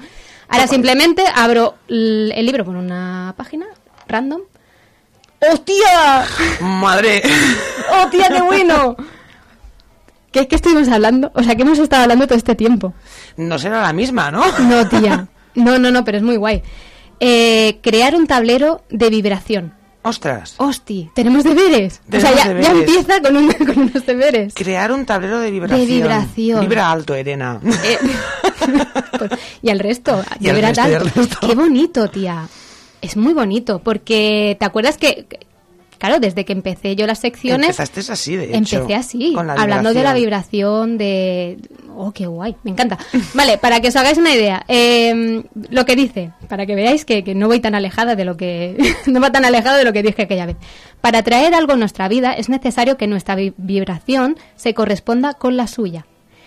Ahora 0.48 0.66
simplemente 0.66 1.24
abro 1.34 1.76
el 1.88 2.44
libro 2.44 2.64
por 2.64 2.76
una 2.76 3.34
página 3.36 3.66
random. 4.06 4.42
¡Hostia! 5.50 6.24
Madre. 6.60 7.22
¡Hostia, 7.90 8.28
qué 8.28 8.42
bueno! 8.42 8.96
¿Qué 10.30 10.40
es 10.40 10.46
que 10.46 10.56
estuvimos 10.56 10.88
hablando? 10.88 11.30
O 11.34 11.42
sea, 11.42 11.54
que 11.56 11.62
hemos 11.62 11.78
estado 11.78 12.02
hablando 12.02 12.26
todo 12.26 12.38
este 12.38 12.54
tiempo. 12.54 12.94
No 13.36 13.58
será 13.58 13.82
la 13.82 13.92
misma, 13.92 14.30
¿no? 14.30 14.44
No, 14.60 14.88
tía. 14.88 15.28
No, 15.54 15.78
no, 15.78 15.90
no, 15.90 16.04
pero 16.04 16.18
es 16.18 16.24
muy 16.24 16.36
guay. 16.36 16.62
Eh, 17.20 17.78
crear 17.82 18.14
un 18.14 18.26
tablero 18.26 18.82
de 18.88 19.10
vibración. 19.10 19.74
Ostras. 20.04 20.54
Hosti, 20.58 21.10
tenemos 21.14 21.44
deberes. 21.44 22.00
o 22.12 22.20
sea, 22.20 22.34
ya, 22.34 22.60
ya 22.60 22.70
empieza 22.72 23.20
con, 23.22 23.36
un- 23.36 23.52
con 23.52 23.78
unos 23.78 24.04
deberes. 24.04 24.52
Crear 24.54 24.90
un 24.90 25.06
tablero 25.06 25.38
de 25.38 25.50
vibración. 25.50 25.86
vibración. 25.86 26.60
Vibra 26.60 26.90
alto, 26.90 27.14
Elena. 27.14 27.60
Eh, 27.84 27.98
pues, 29.18 29.30
y 29.62 29.70
el 29.70 29.78
resto, 29.78 30.22
Y 30.40 30.46
de 30.46 30.52
veras 30.52 30.76
resto, 30.76 30.90
y 30.90 30.94
alto. 30.94 31.10
resto. 31.20 31.46
Qué 31.46 31.54
bonito, 31.54 32.10
tía. 32.10 32.48
Es 33.00 33.16
muy 33.16 33.32
bonito, 33.32 33.80
porque 33.80 34.56
¿te 34.58 34.64
acuerdas 34.64 34.98
que- 34.98 35.26
claro, 36.08 36.20
desde 36.20 36.44
que 36.44 36.52
empecé 36.52 36.96
yo 36.96 37.06
las 37.06 37.20
secciones, 37.20 37.78
Empezaste 37.78 38.12
así, 38.12 38.34
de 38.36 38.56
hecho. 38.56 38.76
empecé 38.78 38.94
así, 38.96 39.34
hablando 39.36 39.94
de 39.94 40.02
la 40.02 40.14
vibración. 40.14 40.98
de... 40.98 41.58
Oh, 41.96 42.10
qué 42.10 42.26
guay, 42.26 42.56
me 42.64 42.70
encanta. 42.72 42.98
Vale, 43.34 43.58
para 43.58 43.80
que 43.80 43.88
os 43.88 43.96
hagáis 43.96 44.18
una 44.18 44.34
idea, 44.34 44.64
eh, 44.66 45.44
lo 45.70 45.84
que 45.84 45.94
dice, 45.94 46.32
para 46.48 46.66
que 46.66 46.74
veáis 46.74 47.04
que, 47.04 47.22
que 47.22 47.34
no 47.34 47.46
voy 47.46 47.60
tan 47.60 47.74
alejada 47.74 48.16
de 48.16 48.24
lo 48.24 48.36
que... 48.36 48.76
no 49.06 49.20
va 49.20 49.30
tan 49.30 49.44
alejado 49.44 49.76
de 49.78 49.84
lo 49.84 49.92
que 49.92 50.02
dije 50.02 50.22
aquella 50.22 50.46
vez. 50.46 50.56
Para 51.00 51.18
atraer 51.20 51.54
algo 51.54 51.74
en 51.74 51.78
nuestra 51.78 52.08
vida 52.08 52.32
es 52.32 52.48
necesario 52.48 52.96
que 52.96 53.06
nuestra 53.06 53.34
vi- 53.36 53.54
vibración 53.56 54.36
se 54.56 54.74
corresponda 54.74 55.34
con 55.34 55.56
la 55.56 55.66
suya. 55.68 56.06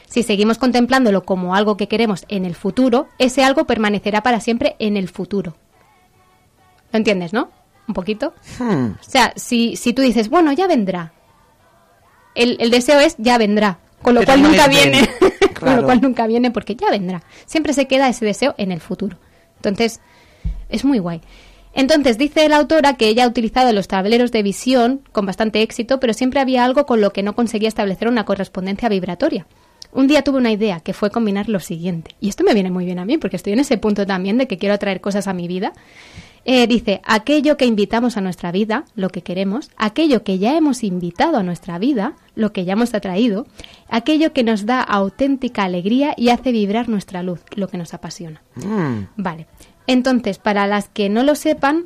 Si 0.10 0.22
seguimos 0.24 0.58
contemplándolo 0.58 1.24
como 1.24 1.56
algo 1.56 1.78
que 1.78 1.88
queremos 1.88 2.26
en 2.28 2.46
el 2.46 2.56
futuro, 2.56 3.08
ese 3.20 3.44
algo 3.44 3.66
permanecerá 3.66 4.22
para 4.22 4.40
siempre 4.42 4.76
en 4.80 4.98
el 4.98 5.08
futuro. 5.10 5.56
¿Lo 6.92 6.98
entiendes, 6.98 7.34
no? 7.34 7.50
Un 7.88 7.94
poquito. 7.94 8.34
Hmm. 8.60 8.92
O 9.00 9.04
sea, 9.04 9.34
si, 9.36 9.76
si 9.76 9.94
tú 9.94 10.02
dices, 10.02 10.30
bueno, 10.30 10.52
ya 10.54 10.68
vendrá. 10.68 11.14
El, 12.34 12.58
el 12.60 12.70
deseo 12.72 13.00
es 13.00 13.16
ya 13.18 13.38
vendrá. 13.38 13.80
Con 14.02 14.16
lo 14.16 14.22
Pero 14.22 14.34
cual 14.34 14.42
no 14.44 14.50
nunca 14.50 14.68
viene. 14.68 15.10
con 15.60 15.76
lo 15.76 15.84
cual 15.84 16.02
nunca 16.02 16.28
viene 16.28 16.52
porque 16.52 16.76
ya 16.76 16.90
vendrá. 16.90 17.24
Siempre 17.46 17.74
se 17.74 17.88
queda 17.88 18.10
ese 18.10 18.26
deseo 18.26 18.56
en 18.58 18.72
el 18.72 18.82
futuro. 18.82 19.18
Entonces, 19.58 20.02
es 20.70 20.86
muy 20.86 21.00
guay. 21.00 21.22
Entonces, 21.74 22.18
dice 22.18 22.48
la 22.48 22.58
autora 22.58 22.96
que 22.96 23.08
ella 23.08 23.26
ha 23.26 23.28
utilizado 23.28 23.74
los 23.74 23.88
tableros 23.88 24.32
de 24.32 24.44
visión 24.44 25.02
con 25.12 25.26
bastante 25.26 25.62
éxito, 25.62 26.00
pero 26.00 26.14
siempre 26.14 26.40
había 26.40 26.64
algo 26.64 26.86
con 26.86 27.02
lo 27.02 27.12
que 27.12 27.22
no 27.22 27.36
conseguía 27.36 27.68
establecer 27.68 28.08
una 28.08 28.24
correspondencia 28.26 28.88
vibratoria. 28.88 29.46
Un 29.92 30.08
día 30.08 30.24
tuve 30.24 30.38
una 30.38 30.52
idea 30.52 30.80
que 30.80 30.94
fue 30.94 31.10
combinar 31.10 31.50
lo 31.50 31.60
siguiente. 31.60 32.16
Y 32.22 32.30
esto 32.30 32.44
me 32.44 32.54
viene 32.54 32.72
muy 32.72 32.86
bien 32.86 33.00
a 33.00 33.06
mí, 33.06 33.18
porque 33.18 33.36
estoy 33.36 33.54
en 33.54 33.60
ese 33.60 33.78
punto 33.78 34.06
también 34.06 34.38
de 34.38 34.48
que 34.48 34.58
quiero 34.58 34.76
atraer 34.76 35.02
cosas 35.02 35.28
a 35.28 35.34
mi 35.34 35.48
vida. 35.48 35.74
Eh, 36.48 36.68
dice, 36.68 37.02
aquello 37.06 37.58
que 37.58 37.66
invitamos 37.66 38.18
a 38.18 38.22
nuestra 38.22 38.52
vida, 38.52 38.86
lo 38.96 39.10
que 39.10 39.24
queremos, 39.24 39.72
aquello 39.78 40.24
que 40.24 40.38
ya 40.38 40.56
hemos 40.56 40.84
invitado 40.84 41.38
a 41.38 41.44
nuestra 41.44 41.80
vida, 41.80 42.14
lo 42.36 42.54
que 42.54 42.66
ya 42.66 42.74
hemos 42.74 42.94
atraído, 42.94 43.48
aquello 43.90 44.32
que 44.32 44.44
nos 44.44 44.68
da 44.68 44.82
auténtica 44.82 45.64
alegría 45.64 46.14
y 46.16 46.30
hace 46.30 46.52
vibrar 46.52 46.88
nuestra 46.88 47.24
luz, 47.24 47.42
lo 47.56 47.68
que 47.68 47.80
nos 47.80 47.96
apasiona. 47.96 48.44
Mm. 48.56 49.08
Vale, 49.18 49.48
entonces, 49.88 50.38
para 50.38 50.68
las 50.68 50.88
que 50.88 51.10
no 51.10 51.24
lo 51.24 51.34
sepan, 51.34 51.86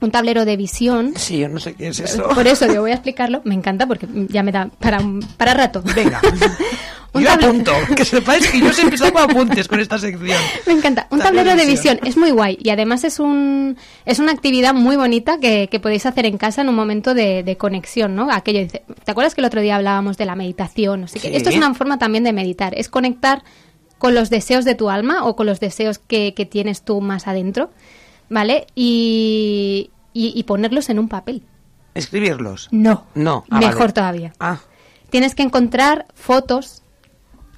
un 0.00 0.10
tablero 0.10 0.44
de 0.44 0.56
visión, 0.56 1.14
Sí, 1.16 1.38
yo 1.38 1.48
no 1.48 1.58
sé 1.58 1.74
qué 1.74 1.88
es 1.88 1.98
eso. 1.98 2.28
por 2.28 2.46
eso 2.46 2.66
yo 2.72 2.82
voy 2.82 2.90
a 2.92 2.94
explicarlo, 2.94 3.40
me 3.44 3.54
encanta 3.54 3.86
porque 3.86 4.06
ya 4.28 4.42
me 4.42 4.52
da 4.52 4.68
para, 4.78 5.00
para 5.36 5.54
rato. 5.54 5.82
Venga. 5.94 6.20
Un 7.14 7.22
yo 7.22 7.30
apunto. 7.32 7.72
Que 7.96 8.04
sepáis 8.04 8.46
que 8.50 8.60
yo 8.60 8.72
siempre 8.72 8.98
saco 8.98 9.18
apuntes 9.18 9.66
con 9.66 9.80
esta 9.80 9.98
sección. 9.98 10.36
Me 10.66 10.74
encanta. 10.74 11.06
Un 11.10 11.18
Tablero 11.20 11.46
tablero 11.48 11.64
de 11.64 11.70
visión. 11.70 11.98
es 12.04 12.16
muy 12.16 12.30
guay 12.32 12.58
y 12.60 12.68
además 12.70 13.02
es 13.04 13.18
un 13.18 13.76
es 14.04 14.18
una 14.18 14.32
actividad 14.32 14.74
muy 14.74 14.96
bonita 14.96 15.38
que, 15.40 15.68
que 15.70 15.80
podéis 15.80 16.04
hacer 16.06 16.26
en 16.26 16.36
casa 16.36 16.60
en 16.62 16.68
un 16.68 16.74
momento 16.74 17.14
de, 17.14 17.42
de 17.42 17.56
conexión, 17.56 18.14
¿no? 18.14 18.30
Aquello 18.30 18.66
¿te 18.70 19.10
acuerdas 19.10 19.34
que 19.34 19.40
el 19.40 19.46
otro 19.46 19.60
día 19.62 19.76
hablábamos 19.76 20.18
de 20.18 20.26
la 20.26 20.34
meditación? 20.36 21.04
Así 21.04 21.18
que 21.18 21.28
Sí. 21.30 21.36
esto 21.36 21.48
es 21.50 21.56
una 21.56 21.72
forma 21.74 21.98
también 21.98 22.24
de 22.24 22.32
meditar, 22.32 22.74
es 22.76 22.88
conectar 22.90 23.42
con 23.96 24.14
los 24.14 24.28
deseos 24.30 24.64
de 24.64 24.74
tu 24.74 24.90
alma 24.90 25.24
o 25.24 25.34
con 25.34 25.46
los 25.46 25.60
deseos 25.60 25.98
que, 25.98 26.34
que 26.34 26.44
tienes 26.46 26.82
tú 26.82 27.00
más 27.00 27.26
adentro, 27.26 27.70
¿vale? 28.28 28.66
Y, 28.74 29.90
y, 30.12 30.32
y 30.38 30.42
ponerlos 30.44 30.88
en 30.90 30.98
un 30.98 31.08
papel. 31.08 31.42
Escribirlos. 31.94 32.68
No. 32.70 33.06
No. 33.14 33.44
Ah, 33.50 33.58
Mejor 33.58 33.78
vale. 33.78 33.92
todavía. 33.92 34.32
Ah, 34.38 34.58
Tienes 35.10 35.34
que 35.34 35.42
encontrar 35.42 36.06
fotos. 36.14 36.82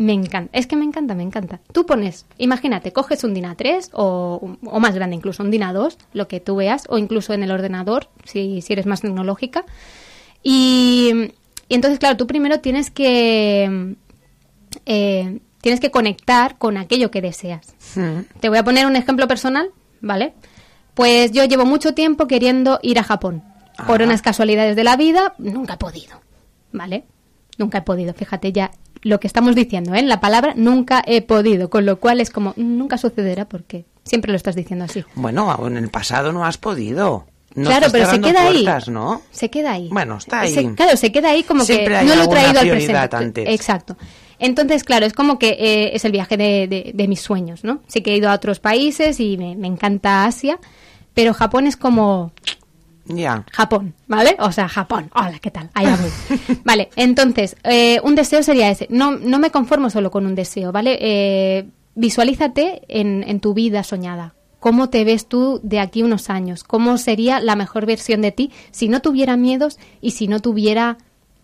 Me 0.01 0.15
encanta. 0.15 0.51
Es 0.59 0.67
que 0.67 0.77
me 0.77 0.85
encanta, 0.87 1.15
me 1.15 1.23
encanta. 1.23 1.61
Tú 1.73 1.85
pones, 1.85 2.25
imagínate, 2.39 2.91
coges 2.91 3.23
un 3.23 3.35
DIN 3.35 3.45
A3 3.45 3.91
o, 3.93 4.57
o 4.65 4.81
más 4.81 4.95
grande 4.95 5.15
incluso, 5.15 5.43
un 5.43 5.51
DIN 5.51 5.61
A2, 5.61 5.97
lo 6.15 6.27
que 6.27 6.41
tú 6.41 6.57
veas, 6.57 6.85
o 6.89 6.97
incluso 6.97 7.35
en 7.35 7.43
el 7.43 7.51
ordenador, 7.51 8.09
si, 8.25 8.63
si 8.63 8.73
eres 8.73 8.87
más 8.87 9.03
tecnológica. 9.03 9.67
Y, 10.43 11.33
y 11.69 11.75
entonces, 11.75 11.99
claro, 11.99 12.17
tú 12.17 12.27
primero 12.27 12.61
tienes 12.61 12.91
que, 12.91 13.95
eh, 14.87 15.39
tienes 15.61 15.81
que 15.81 15.91
conectar 15.91 16.57
con 16.57 16.79
aquello 16.79 17.11
que 17.11 17.21
deseas. 17.21 17.75
mm. 17.95 18.39
Te 18.41 18.49
voy 18.49 18.57
a 18.57 18.65
poner 18.65 18.87
un 18.87 18.97
ejemplo 18.97 19.29
personal, 19.29 19.71
¿vale? 20.01 20.33
Pues 20.95 21.31
yo 21.33 21.45
llevo 21.45 21.67
mucho 21.67 21.93
tiempo 21.93 22.27
queriendo 22.27 22.79
ir 22.83 22.99
a 22.99 23.03
Japón. 23.05 23.43
Por 23.87 24.01
Ah. 24.01 24.05
unas 24.07 24.23
casualidades 24.23 24.77
de 24.77 24.85
la 24.85 24.97
vida, 24.97 25.35
nunca 25.39 25.75
he 25.75 25.77
podido, 25.79 26.21
¿vale? 26.73 27.05
Nunca 27.59 27.79
he 27.79 27.83
podido, 27.83 28.15
fíjate 28.15 28.53
ya 28.53 28.71
lo 29.03 29.19
que 29.21 29.27
estamos 29.27 29.55
diciendo, 29.55 29.95
¿eh? 29.95 30.03
La 30.03 30.21
palabra 30.21 30.53
nunca 30.57 31.03
he 31.07 31.23
podido, 31.23 31.71
con 31.71 31.87
lo 31.87 31.99
cual 32.01 32.21
es 32.21 32.31
como, 32.31 32.53
nunca 32.57 32.99
sucederá 32.99 33.47
porque 33.49 33.85
siempre 34.05 34.31
lo 34.31 34.37
estás 34.37 34.55
diciendo 34.57 34.85
así. 34.85 35.05
Bueno, 35.15 35.59
en 35.67 35.77
el 35.77 35.89
pasado 35.89 36.33
no 36.33 36.45
has 36.45 36.59
podido. 36.59 37.27
No 37.55 37.69
claro, 37.69 37.87
pero 37.91 38.09
se 38.09 38.21
queda 38.21 38.43
puertas, 38.47 38.87
ahí. 38.89 38.95
¿no? 38.95 39.23
Se 39.33 39.51
queda 39.51 39.73
ahí. 39.73 39.89
Bueno, 39.91 40.19
está 40.19 40.41
ahí. 40.43 40.55
Se- 40.55 40.75
claro, 40.75 40.97
se 40.97 41.11
queda 41.11 41.31
ahí 41.31 41.43
como 41.43 41.65
Siempre 41.65 41.99
que 41.99 42.05
no 42.05 42.15
lo 42.15 42.23
he 42.25 42.29
traído 42.29 42.61
al 42.61 42.69
presente. 42.69 43.17
antes. 43.17 43.49
Exacto. 43.49 43.97
Entonces, 44.39 44.85
claro, 44.85 45.05
es 45.05 45.13
como 45.13 45.39
que 45.39 45.57
eh, 45.59 45.91
es 45.95 46.05
el 46.05 46.13
viaje 46.13 46.37
de, 46.37 46.69
de- 46.69 46.93
de 46.95 47.09
mis 47.09 47.21
sueños, 47.21 47.65
¿no? 47.65 47.81
Sí 47.89 48.03
que 48.03 48.13
he 48.13 48.17
ido 48.17 48.31
a 48.31 48.35
otros 48.35 48.61
países 48.61 49.19
y 49.19 49.37
me, 49.37 49.57
me 49.57 49.67
encanta 49.67 50.25
Asia, 50.27 50.59
pero 51.13 51.35
Japón 51.35 51.67
es 51.67 51.77
como 51.77 52.31
Japón, 53.53 53.95
¿vale? 54.07 54.37
O 54.39 54.53
sea, 54.53 54.69
Japón. 54.69 55.11
Hola, 55.15 55.39
¿qué 55.41 55.51
tal? 55.51 55.71
Allá 55.75 55.97
voy. 55.97 56.59
vale, 56.65 56.91
entonces, 56.97 57.57
eh, 57.65 58.01
un 58.05 58.15
deseo 58.15 58.43
sería 58.43 58.71
ese. 58.71 58.87
No, 58.91 59.13
no 59.13 59.39
me 59.39 59.51
conformo 59.51 59.91
solo 59.91 60.11
con 60.11 60.27
un 60.27 60.35
deseo, 60.35 60.73
¿vale? 60.73 60.99
Eh, 61.01 61.69
visualízate 61.95 62.83
en, 62.89 63.25
en 63.27 63.41
tu 63.41 63.55
vida 63.55 63.83
soñada. 63.83 64.35
cómo 64.61 64.91
te 64.91 65.05
ves 65.05 65.27
tú 65.27 65.59
de 65.63 65.81
aquí 65.81 66.03
unos 66.03 66.29
años, 66.31 66.65
cómo 66.65 66.99
sería 66.99 67.41
la 67.41 67.57
mejor 67.57 67.87
versión 67.87 68.21
de 68.21 68.31
ti 68.31 68.53
si 68.71 68.89
no 68.89 69.01
tuviera 69.01 69.37
miedos 69.37 69.79
y 70.03 70.11
si 70.13 70.29
no 70.29 70.41
tuviera 70.41 70.99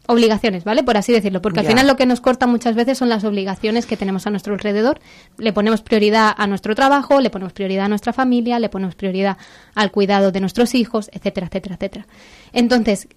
obligaciones, 0.09 0.65
¿vale? 0.65 0.83
Por 0.83 0.97
así 0.97 1.13
decirlo, 1.13 1.43
porque 1.43 1.61
al 1.61 1.65
Ya. 1.67 1.71
final 1.71 1.87
lo 1.87 1.97
que 1.97 2.07
nos 2.07 2.21
corta 2.21 2.47
muchas 2.47 2.75
veces 2.75 2.99
son 2.99 3.09
las 3.09 3.25
obligaciones 3.25 3.87
que 3.87 3.97
tenemos 3.97 4.27
a 4.27 4.31
nuestro 4.31 4.55
alrededor. 4.55 5.01
Le 5.39 5.53
ponemos 5.53 5.83
prioridad 5.83 6.33
a 6.37 6.47
nuestro 6.47 6.75
trabajo, 6.75 7.21
le 7.21 7.31
ponemos 7.31 7.53
prioridad 7.53 7.87
a 7.87 7.89
nuestra 7.89 8.13
familia, 8.13 8.59
le 8.59 8.69
ponemos 8.69 8.95
prioridad 8.95 9.37
al 9.75 9.91
cuidado 9.91 10.33
de 10.33 10.41
nuestros 10.41 10.75
hijos, 10.75 11.11
etcétera, 11.13 11.47
etcétera, 11.49 11.75
etcétera. 11.77 12.07
Entonces, 12.53 13.09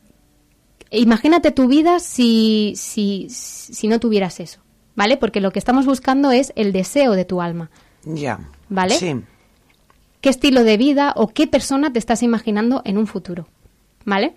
imagínate 0.91 1.51
tu 1.51 1.67
vida 1.67 2.00
si, 2.00 2.74
si, 2.75 3.27
si 3.29 3.88
no 3.88 4.00
tuvieras 4.00 4.39
eso, 4.39 4.60
¿vale? 4.96 5.17
Porque 5.17 5.41
lo 5.41 5.51
que 5.51 5.60
estamos 5.60 5.86
buscando 5.86 6.31
es 6.31 6.51
el 6.55 6.72
deseo 6.72 7.13
de 7.13 7.25
tu 7.25 7.41
alma. 7.41 7.69
Ya. 8.03 8.39
¿Vale? 8.69 8.96
Sí. 8.96 9.15
qué 10.22 10.29
estilo 10.29 10.63
de 10.63 10.77
vida 10.77 11.13
o 11.15 11.27
qué 11.29 11.48
persona 11.48 11.91
te 11.93 12.00
estás 12.00 12.24
imaginando 12.24 12.81
en 12.86 12.98
un 12.98 13.08
futuro. 13.08 13.48
¿Vale? 14.05 14.34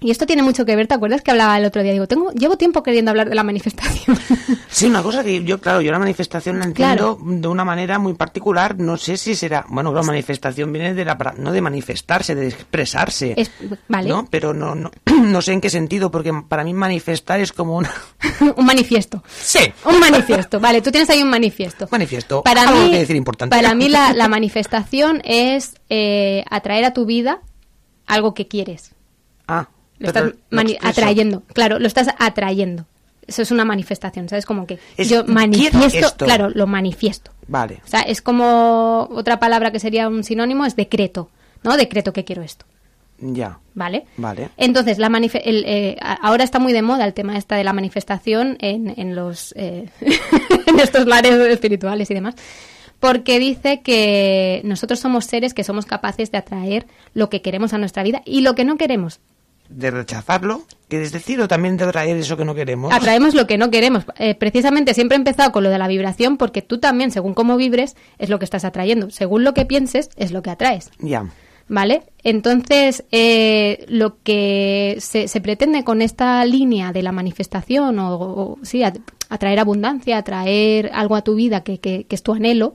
Y 0.00 0.12
esto 0.12 0.26
tiene 0.26 0.42
mucho 0.42 0.64
que 0.64 0.76
ver, 0.76 0.86
¿te 0.86 0.94
acuerdas 0.94 1.22
que 1.22 1.32
hablaba 1.32 1.58
el 1.58 1.64
otro 1.64 1.82
día? 1.82 1.92
Digo, 1.92 2.06
tengo, 2.06 2.30
llevo 2.30 2.56
tiempo 2.56 2.84
queriendo 2.84 3.10
hablar 3.10 3.28
de 3.28 3.34
la 3.34 3.42
manifestación. 3.42 4.16
Sí, 4.70 4.86
una 4.86 5.02
cosa 5.02 5.24
que 5.24 5.42
yo, 5.42 5.58
claro, 5.60 5.80
yo 5.80 5.90
la 5.90 5.98
manifestación 5.98 6.58
la 6.58 6.66
entiendo 6.66 7.16
Claro. 7.16 7.18
de 7.40 7.48
una 7.48 7.64
manera 7.64 7.98
muy 7.98 8.12
particular. 8.14 8.78
No 8.78 8.96
sé 8.98 9.16
si 9.16 9.34
será. 9.34 9.64
Bueno, 9.68 9.92
la 9.94 10.02
manifestación 10.02 10.70
viene 10.72 10.92
de 10.94 11.04
la. 11.06 11.16
No 11.38 11.50
de 11.52 11.60
manifestarse, 11.62 12.34
de 12.34 12.48
expresarse. 12.48 13.32
Es- 13.36 13.50
vale. 13.88 14.08
¿no? 14.10 14.26
Pero 14.30 14.52
no, 14.54 14.74
no, 14.74 14.90
no 15.22 15.42
sé 15.42 15.52
en 15.54 15.62
qué 15.62 15.70
sentido, 15.70 16.10
porque 16.10 16.32
para 16.46 16.62
mí 16.64 16.74
manifestar 16.74 17.40
es 17.40 17.50
como 17.52 17.76
una. 17.78 17.90
un 18.56 18.66
manifiesto. 18.66 19.24
Sí. 19.40 19.60
Un 19.86 19.98
manifiesto, 19.98 20.60
vale, 20.60 20.82
tú 20.82 20.90
tienes 20.92 21.08
ahí 21.10 21.22
un 21.22 21.30
manifiesto. 21.30 21.88
Manifiesto. 21.90 22.42
Para 22.44 22.62
Algo 22.68 22.84
mí, 22.84 22.90
que 22.90 22.98
decir 22.98 23.16
importante. 23.16 23.56
Para 23.56 23.74
mí 23.74 23.88
la, 23.88 24.12
la 24.12 24.28
manifestación 24.28 25.22
es 25.24 25.74
eh, 25.88 26.44
atraer 26.50 26.84
a 26.84 26.92
tu 26.92 27.06
vida 27.06 27.40
algo 28.06 28.34
que 28.34 28.46
quieres. 28.46 28.92
Ah, 29.48 29.68
Lo 29.98 30.12
pero 30.12 30.26
estás 30.28 30.40
lo 30.50 30.88
atrayendo, 30.88 31.42
claro, 31.52 31.78
lo 31.78 31.86
estás 31.86 32.08
atrayendo. 32.18 32.86
Eso 33.26 33.42
es 33.42 33.50
una 33.50 33.64
manifestación, 33.66 34.28
¿sabes? 34.28 34.46
Como 34.46 34.66
que 34.66 34.78
Es, 34.96 35.08
yo 35.10 35.24
manifiesto, 35.26 35.98
esto. 35.98 36.24
claro, 36.24 36.48
lo 36.48 36.66
manifiesto. 36.66 37.30
Vale. 37.46 37.80
O 37.84 37.88
sea, 37.88 38.00
es 38.00 38.22
como 38.22 39.06
otra 39.12 39.38
palabra 39.38 39.70
que 39.70 39.80
sería 39.80 40.08
un 40.08 40.24
sinónimo, 40.24 40.64
es 40.64 40.76
decreto, 40.76 41.28
¿no? 41.62 41.76
Decreto 41.76 42.12
que 42.14 42.24
quiero 42.24 42.42
esto, 42.42 42.64
Ya. 43.18 43.58
¿vale? 43.74 44.06
Vale. 44.16 44.48
Entonces, 44.56 44.96
la 44.98 45.08
el, 45.08 45.64
eh, 45.66 45.96
ahora 46.00 46.42
está 46.44 46.58
muy 46.58 46.72
de 46.72 46.80
moda 46.82 47.04
el 47.04 47.12
tema 47.12 47.36
esta 47.36 47.56
de 47.56 47.64
la 47.64 47.72
manifestación 47.74 48.56
en, 48.60 48.94
en 48.98 49.14
los 49.14 49.52
eh, 49.56 49.90
en 50.66 50.80
estos 50.80 51.06
lares 51.06 51.34
espirituales 51.34 52.10
y 52.10 52.14
demás, 52.14 52.34
porque 52.98 53.38
dice 53.38 53.80
que 53.82 54.62
nosotros 54.64 55.00
somos 55.00 55.26
seres 55.26 55.52
que 55.52 55.64
somos 55.64 55.84
capaces 55.84 56.30
de 56.32 56.38
atraer 56.38 56.86
lo 57.12 57.28
que 57.28 57.42
queremos 57.42 57.72
a 57.74 57.78
nuestra 57.78 58.02
vida 58.02 58.22
y 58.24 58.40
lo 58.40 58.54
que 58.54 58.64
no 58.64 58.76
queremos. 58.78 59.20
De 59.68 59.90
rechazarlo, 59.90 60.62
que 60.88 61.02
es 61.02 61.12
decir, 61.12 61.40
o 61.40 61.48
también 61.48 61.76
de 61.76 61.86
traer 61.92 62.16
eso 62.16 62.36
que 62.36 62.44
no 62.44 62.54
queremos. 62.54 62.92
Atraemos 62.92 63.34
lo 63.34 63.46
que 63.46 63.58
no 63.58 63.70
queremos. 63.70 64.04
Eh, 64.18 64.34
precisamente 64.34 64.94
siempre 64.94 65.16
he 65.16 65.18
empezado 65.18 65.52
con 65.52 65.62
lo 65.62 65.70
de 65.70 65.78
la 65.78 65.88
vibración 65.88 66.36
porque 66.38 66.62
tú 66.62 66.78
también, 66.78 67.10
según 67.10 67.34
cómo 67.34 67.56
vibres, 67.56 67.94
es 68.18 68.30
lo 68.30 68.38
que 68.38 68.46
estás 68.46 68.64
atrayendo. 68.64 69.10
Según 69.10 69.44
lo 69.44 69.52
que 69.54 69.66
pienses, 69.66 70.08
es 70.16 70.32
lo 70.32 70.40
que 70.42 70.50
atraes. 70.50 70.90
Ya. 71.00 71.26
¿Vale? 71.70 72.04
Entonces, 72.24 73.04
eh, 73.12 73.84
lo 73.88 74.22
que 74.22 74.96
se, 75.00 75.28
se 75.28 75.40
pretende 75.42 75.84
con 75.84 76.00
esta 76.00 76.42
línea 76.46 76.92
de 76.94 77.02
la 77.02 77.12
manifestación, 77.12 77.98
o, 77.98 78.14
o- 78.14 78.58
sí, 78.62 78.82
atraer 79.28 79.58
abundancia, 79.58 80.16
atraer 80.16 80.90
algo 80.94 81.14
a 81.14 81.20
tu 81.20 81.34
vida 81.34 81.62
que, 81.64 81.78
que- 81.78 82.04
que 82.04 82.14
es 82.14 82.22
tu 82.22 82.32
anhelo, 82.32 82.74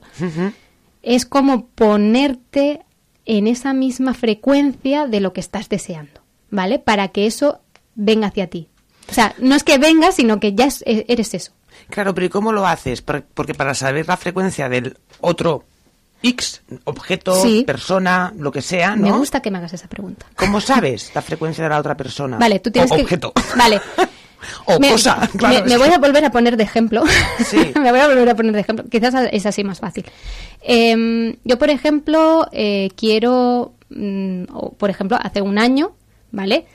es 1.01 1.25
como 1.25 1.65
ponerte 1.69 2.81
en 3.25 3.47
esa 3.47 3.73
misma 3.73 4.13
frecuencia 4.13 5.07
de 5.07 5.21
lo 5.21 5.33
que 5.33 5.39
estás 5.39 5.69
deseando, 5.69 6.21
¿vale? 6.53 6.79
Para 6.79 7.07
que 7.10 7.25
eso 7.25 7.60
venga 7.95 8.27
hacia 8.27 8.48
ti. 8.48 8.69
O 9.10 9.13
sea, 9.13 9.33
no 9.39 9.55
es 9.55 9.63
que 9.63 9.77
venga, 9.79 10.12
sino 10.12 10.39
que 10.39 10.53
ya 10.53 10.65
es- 10.65 10.83
e- 10.86 11.05
eres 11.10 11.33
eso. 11.33 11.51
Claro, 11.89 12.13
pero 12.13 12.27
¿y 12.27 12.29
cómo 12.29 12.51
lo 12.53 12.65
haces? 12.65 13.01
Por- 13.01 13.24
Porque 13.24 13.53
para 13.53 13.74
saber 13.74 14.07
la 14.07 14.15
frecuencia 14.17 14.69
del 14.69 14.98
otro 15.19 15.65
X, 16.22 16.62
objeto, 16.86 17.36
Sí. 17.41 17.63
persona, 17.67 18.31
lo 18.38 18.51
que 18.51 18.62
sea, 18.62 18.95
¿no? 18.95 19.07
Me 19.07 19.12
gusta 19.17 19.41
que 19.41 19.51
me 19.51 19.57
hagas 19.57 19.74
esa 19.74 19.88
pregunta. 19.89 20.25
¿Cómo 20.38 20.62
sabes 20.62 21.12
la 21.13 21.22
frecuencia 21.22 21.63
de 21.65 21.69
la 21.72 21.79
otra 21.79 21.98
persona? 21.98 22.38
Vale, 22.38 22.60
tú 22.60 22.72
tienes 22.72 22.89
o 22.91 22.95
que... 22.95 23.01
objeto. 23.01 23.33
Vale. 23.57 23.81
o 24.65 24.79
Me- 24.79 24.91
cosa, 24.91 25.27
claro. 25.38 25.65
Me, 25.65 25.77
voy 25.77 25.89
a 25.89 25.98
volver 25.98 26.24
a 26.24 26.31
poner 26.31 26.55
de 26.55 26.63
ejemplo. 26.63 27.03
Sí. 27.45 27.74
me 27.81 27.91
voy 27.91 28.00
a 28.00 28.07
volver 28.07 28.29
a 28.29 28.36
poner 28.36 28.53
de 28.53 28.62
ejemplo. 28.62 28.86
Quizás 28.89 29.13
es 29.31 29.45
así 29.45 29.63
más 29.65 29.79
fácil. 29.81 30.05
Em, 30.62 31.36
yo, 31.43 31.57
por 31.60 31.69
ejemplo, 31.69 32.48
eh, 32.53 32.89
quiero, 32.95 33.74
mm, 33.89 34.43
o, 34.53 34.72
por 34.74 34.89
ejemplo, 34.89 35.17
hace 35.22 35.41
un 35.41 35.57
año, 35.60 35.91
¿vale? 36.33 36.65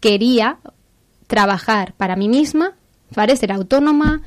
Quería 0.00 0.58
trabajar 1.26 1.92
para 1.98 2.16
mí 2.16 2.28
misma, 2.28 2.72
¿vale? 3.14 3.36
Ser 3.36 3.52
autónoma, 3.52 4.22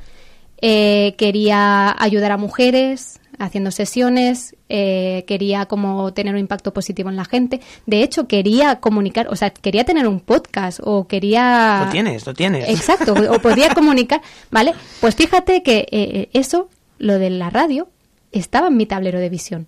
eh, 0.60 1.14
quería 1.18 1.92
ayudar 2.00 2.30
a 2.30 2.36
mujeres 2.36 3.18
haciendo 3.38 3.72
sesiones, 3.72 4.54
eh, 4.68 5.24
quería 5.26 5.66
como 5.66 6.12
tener 6.12 6.34
un 6.34 6.38
impacto 6.38 6.72
positivo 6.72 7.08
en 7.08 7.16
la 7.16 7.24
gente. 7.24 7.60
De 7.86 8.04
hecho, 8.04 8.28
quería 8.28 8.76
comunicar, 8.76 9.26
o 9.28 9.34
sea, 9.34 9.50
quería 9.50 9.84
tener 9.84 10.06
un 10.06 10.20
podcast 10.20 10.78
o 10.80 11.08
quería... 11.08 11.82
Lo 11.86 11.90
tienes, 11.90 12.24
lo 12.24 12.34
tienes. 12.34 12.68
Exacto, 12.68 13.14
o 13.14 13.38
podía 13.40 13.70
comunicar, 13.74 14.20
¿vale? 14.52 14.74
Pues 15.00 15.16
fíjate 15.16 15.64
que 15.64 15.88
eh, 15.90 16.28
eso, 16.32 16.68
lo 16.98 17.18
de 17.18 17.30
la 17.30 17.50
radio, 17.50 17.88
estaba 18.30 18.68
en 18.68 18.76
mi 18.76 18.86
tablero 18.86 19.18
de 19.18 19.28
visión. 19.28 19.66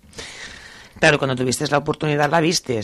Claro, 0.99 1.17
cuando 1.17 1.35
tuviste 1.35 1.67
la 1.67 1.77
oportunidad 1.79 2.29
la 2.31 2.39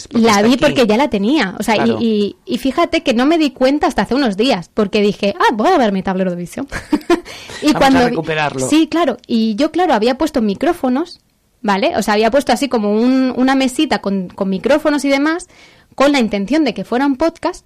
porque 0.08 0.26
La 0.28 0.42
vi 0.42 0.54
aquí. 0.54 0.58
porque 0.58 0.86
ya 0.86 0.98
la 0.98 1.10
tenía. 1.10 1.56
O 1.60 1.64
sea, 1.64 1.76
y- 1.76 1.80
Claro. 1.80 1.98
y, 2.02 2.36
y 2.46 2.58
fíjate 2.58 3.04
que 3.04 3.14
no 3.14 3.26
me 3.26 3.38
di 3.38 3.52
cuenta 3.52 3.88
hasta 3.88 4.02
hace 4.04 4.16
unos 4.16 4.36
días, 4.38 4.70
porque 4.74 5.02
dije, 5.02 5.34
ah, 5.40 5.54
voy 5.54 5.70
a 5.70 5.78
ver 5.78 5.92
mi 5.92 6.04
tablero 6.04 6.30
de 6.32 6.38
visión. 6.38 6.68
y 7.62 7.74
Vamos 7.74 7.96
a 7.96 8.00
vi- 8.04 8.10
recuperarlo. 8.10 8.68
Sí, 8.68 8.88
claro. 8.90 9.18
Y 9.28 9.56
yo, 9.56 9.72
claro, 9.72 9.94
había 9.94 10.18
puesto 10.18 10.42
micrófonos, 10.42 11.22
¿vale? 11.62 11.94
O 11.98 12.02
sea, 12.04 12.16
había 12.16 12.32
puesto 12.32 12.52
así 12.52 12.68
como 12.70 12.92
un- 12.94 13.34
una 13.36 13.56
mesita 13.56 14.00
con, 14.00 14.28
con 14.30 14.50
micrófonos 14.50 15.06
y 15.06 15.10
demás, 15.10 15.48
con 15.96 16.12
la 16.12 16.20
intención 16.20 16.64
de 16.64 16.74
que 16.74 16.84
fuera 16.84 17.06
un 17.06 17.16
podcast. 17.16 17.66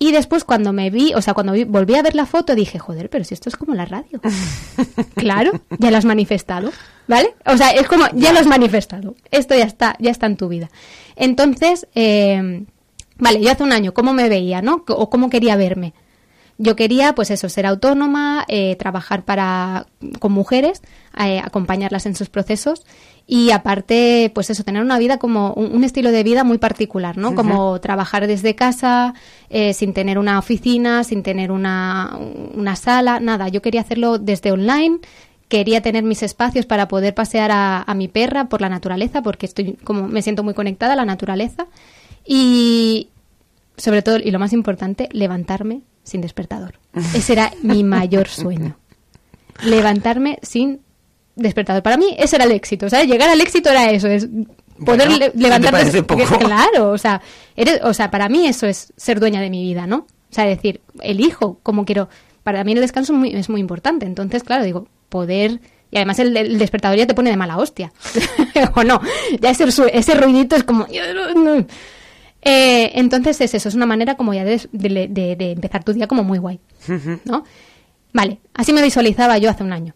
Y 0.00 0.12
después 0.12 0.44
cuando 0.44 0.72
me 0.72 0.90
vi, 0.90 1.12
o 1.14 1.22
sea, 1.22 1.34
cuando 1.34 1.52
vi- 1.52 1.64
volví 1.64 1.94
a 1.96 2.02
ver 2.02 2.14
la 2.14 2.24
foto, 2.26 2.54
dije, 2.54 2.78
joder, 2.78 3.10
pero 3.10 3.24
si 3.24 3.34
esto 3.34 3.48
es 3.48 3.56
como 3.56 3.74
la 3.74 3.84
radio. 3.84 4.20
claro, 5.16 5.52
ya 5.78 5.90
lo 5.90 5.96
has 5.96 6.04
manifestado, 6.04 6.70
¿vale? 7.08 7.34
O 7.46 7.56
sea, 7.56 7.70
es 7.70 7.86
como, 7.88 8.04
ya 8.14 8.32
lo 8.32 8.38
has 8.38 8.46
manifestado. 8.46 9.14
Esto 9.30 9.56
ya 9.56 9.64
está, 9.64 9.96
ya 9.98 10.10
está 10.10 10.26
en 10.26 10.36
tu 10.36 10.48
vida. 10.48 10.70
Entonces, 11.16 11.88
eh, 11.96 12.64
vale, 13.18 13.40
yo 13.40 13.50
hace 13.50 13.64
un 13.64 13.72
año, 13.72 13.92
¿cómo 13.92 14.12
me 14.12 14.28
veía, 14.28 14.62
no? 14.62 14.84
O 14.88 15.10
cómo 15.10 15.30
quería 15.30 15.56
verme. 15.56 15.94
Yo 16.60 16.74
quería, 16.74 17.14
pues 17.14 17.30
eso, 17.30 17.48
ser 17.48 17.66
autónoma, 17.66 18.44
eh, 18.48 18.74
trabajar 18.74 19.24
para 19.24 19.86
con 20.18 20.32
mujeres, 20.32 20.82
eh, 21.16 21.38
acompañarlas 21.38 22.04
en 22.06 22.16
sus 22.16 22.28
procesos 22.28 22.84
y 23.28 23.52
aparte, 23.52 24.32
pues 24.34 24.50
eso, 24.50 24.64
tener 24.64 24.82
una 24.82 24.98
vida 24.98 25.18
como 25.18 25.52
un, 25.52 25.72
un 25.72 25.84
estilo 25.84 26.10
de 26.10 26.24
vida 26.24 26.42
muy 26.42 26.58
particular, 26.58 27.16
¿no? 27.16 27.36
Como 27.36 27.80
trabajar 27.80 28.26
desde 28.26 28.56
casa, 28.56 29.14
eh, 29.50 29.72
sin 29.72 29.92
tener 29.94 30.18
una 30.18 30.36
oficina, 30.36 31.04
sin 31.04 31.22
tener 31.22 31.52
una, 31.52 32.18
una 32.54 32.74
sala, 32.74 33.20
nada. 33.20 33.46
Yo 33.46 33.62
quería 33.62 33.82
hacerlo 33.82 34.18
desde 34.18 34.50
online, 34.50 34.98
quería 35.46 35.80
tener 35.80 36.02
mis 36.02 36.24
espacios 36.24 36.66
para 36.66 36.88
poder 36.88 37.14
pasear 37.14 37.52
a, 37.52 37.82
a 37.82 37.94
mi 37.94 38.08
perra 38.08 38.48
por 38.48 38.60
la 38.62 38.68
naturaleza, 38.68 39.22
porque 39.22 39.46
estoy 39.46 39.74
como 39.84 40.08
me 40.08 40.22
siento 40.22 40.42
muy 40.42 40.54
conectada 40.54 40.94
a 40.94 40.96
la 40.96 41.04
naturaleza 41.04 41.68
y 42.26 43.10
sobre 43.76 44.02
todo 44.02 44.16
y 44.16 44.32
lo 44.32 44.40
más 44.40 44.52
importante, 44.52 45.08
levantarme 45.12 45.82
sin 46.08 46.20
despertador. 46.20 46.78
Ese 47.14 47.32
era 47.34 47.52
mi 47.62 47.84
mayor 47.84 48.28
sueño. 48.28 48.76
Levantarme 49.62 50.38
sin 50.42 50.80
despertador. 51.36 51.82
Para 51.82 51.96
mí 51.96 52.14
ese 52.18 52.36
era 52.36 52.44
el 52.44 52.52
éxito, 52.52 52.88
¿sabes? 52.88 53.06
Llegar 53.08 53.28
al 53.30 53.40
éxito 53.40 53.70
era 53.70 53.90
eso, 53.90 54.08
es 54.08 54.26
poder 54.84 55.08
Bueno, 55.08 55.16
le- 55.18 55.30
¿te 55.30 55.38
levantarte 55.38 55.78
parece 55.78 56.02
poco? 56.02 56.38
claro, 56.38 56.90
o 56.90 56.98
sea, 56.98 57.20
eres, 57.56 57.80
o 57.82 57.92
sea, 57.94 58.10
para 58.10 58.28
mí 58.28 58.46
eso 58.46 58.66
es 58.66 58.92
ser 58.96 59.20
dueña 59.20 59.40
de 59.40 59.50
mi 59.50 59.62
vida, 59.62 59.86
¿no? 59.86 59.98
O 60.30 60.34
sea, 60.34 60.44
decir, 60.44 60.80
elijo 61.00 61.58
cómo 61.62 61.84
quiero. 61.84 62.08
Para 62.42 62.64
mí 62.64 62.72
el 62.72 62.80
descanso 62.80 63.12
es 63.12 63.18
muy, 63.18 63.34
es 63.34 63.48
muy 63.48 63.60
importante. 63.60 64.06
Entonces, 64.06 64.42
claro, 64.44 64.64
digo, 64.64 64.88
poder. 65.08 65.60
Y 65.90 65.96
además 65.96 66.18
el, 66.18 66.36
el 66.36 66.58
despertador 66.58 66.96
ya 66.98 67.06
te 67.06 67.14
pone 67.14 67.30
de 67.30 67.36
mala 67.36 67.56
hostia. 67.56 67.92
o 68.74 68.84
no, 68.84 69.00
ya 69.40 69.50
ese, 69.50 69.64
ese 69.92 70.14
ruidito 70.14 70.54
es 70.56 70.64
como. 70.64 70.86
Eh, 72.42 72.92
entonces 72.94 73.40
es 73.40 73.54
eso, 73.54 73.68
es 73.68 73.74
una 73.74 73.86
manera 73.86 74.16
como 74.16 74.32
ya 74.32 74.44
de, 74.44 74.68
de- 74.72 75.08
de- 75.08 75.36
de 75.36 75.52
empezar 75.52 75.84
tu 75.84 75.92
día 75.92 76.06
como 76.06 76.22
muy 76.24 76.38
guay. 76.38 76.60
¿No? 77.24 77.44
Vale, 78.12 78.38
así 78.54 78.72
me 78.72 78.82
visualizaba 78.82 79.38
yo 79.38 79.50
hace 79.50 79.64
un 79.64 79.72
año. 79.72 79.94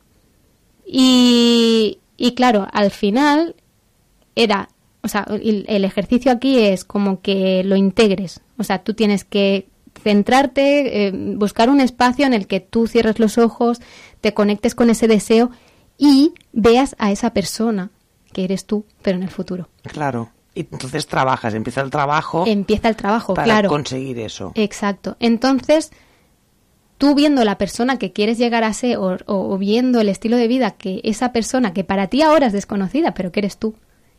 Y, 0.87 1.99
y 2.17 2.35
claro, 2.35 2.67
al 2.73 2.91
final 2.91 3.55
era, 4.35 4.69
o 5.03 5.09
sea, 5.09 5.27
el, 5.31 5.65
el 5.69 5.85
ejercicio 5.85 6.33
aquí 6.33 6.59
es 6.59 6.85
como 6.85 7.21
que 7.23 7.63
lo 7.65 7.77
integres. 7.77 8.41
O 8.59 8.65
sea, 8.65 8.83
tú 8.83 8.95
tienes 8.95 9.25
que 9.25 9.69
centrarte, 10.03 11.07
eh, 11.07 11.13
buscar 11.13 11.71
un 11.71 11.81
espacio 11.81 12.27
en 12.27 12.35
el 12.35 12.47
que 12.47 12.61
tú 12.61 12.87
cierres 12.87 13.19
los 13.19 13.39
ojos, 13.39 13.81
te 14.21 14.35
conectes 14.35 14.75
con 14.75 14.91
ese 14.91 15.07
deseo 15.09 15.51
y 15.99 16.33
veas 16.53 16.97
a 16.99 17.13
esa 17.13 17.33
persona 17.33 17.91
que 18.33 18.45
eres 18.45 18.67
tú, 18.67 18.85
pero 19.03 19.17
en 19.19 19.23
el 19.23 19.31
futuro. 19.31 19.69
Claro. 19.83 20.31
Y 20.55 20.61
entonces 20.71 21.07
trabajas, 21.07 21.55
empieza 21.55 21.81
el 21.81 21.91
trabajo 21.91 22.45
Empieza 22.47 22.89
el 22.89 22.97
trabajo, 22.97 23.33
para 23.35 23.45
claro. 23.45 23.69
conseguir 23.71 24.19
eso. 24.19 24.53
Exacto. 24.55 25.17
Entonces, 25.19 25.91
tú 26.99 27.15
viendo 27.15 27.43
la 27.45 27.57
persona 27.59 27.99
que 27.99 28.13
quieres 28.13 28.39
llegar 28.39 28.63
a 28.65 28.73
ser 28.75 28.99
o, 28.99 29.17
o- 29.27 29.55
o 29.55 29.59
viendo 29.59 30.01
el 30.01 30.09
estilo 30.09 30.37
de 30.37 30.49
vida 30.49 30.73
que 30.73 31.01
esa 31.05 31.33
persona 31.33 31.73
que 31.73 31.85
para 31.85 32.09
ti 32.09 32.23
ahora 32.23 32.47
es 32.49 32.53
desconocida, 32.53 33.15
pero 33.15 33.33
que 33.33 33.41
eres 33.41 33.57
tú, 33.59 33.75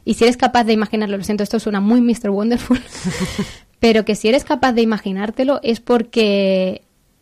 y 0.06 0.16
si 0.16 0.24
eres 0.26 0.36
capaz 0.38 0.64
de 0.66 0.74
imaginarlo, 0.74 1.18
lo 1.18 1.24
siento, 1.24 1.44
esto 1.44 1.60
suena 1.60 1.80
muy 1.80 2.02
Mr. 2.02 2.30
Wonderful, 2.32 2.82
pero 3.80 4.04
que 4.04 4.16
si 4.16 4.28
eres 4.28 4.44
capaz 4.44 4.74
de 4.74 4.82
imaginártelo 4.82 5.60
es 5.64 5.80
porque 5.80 6.82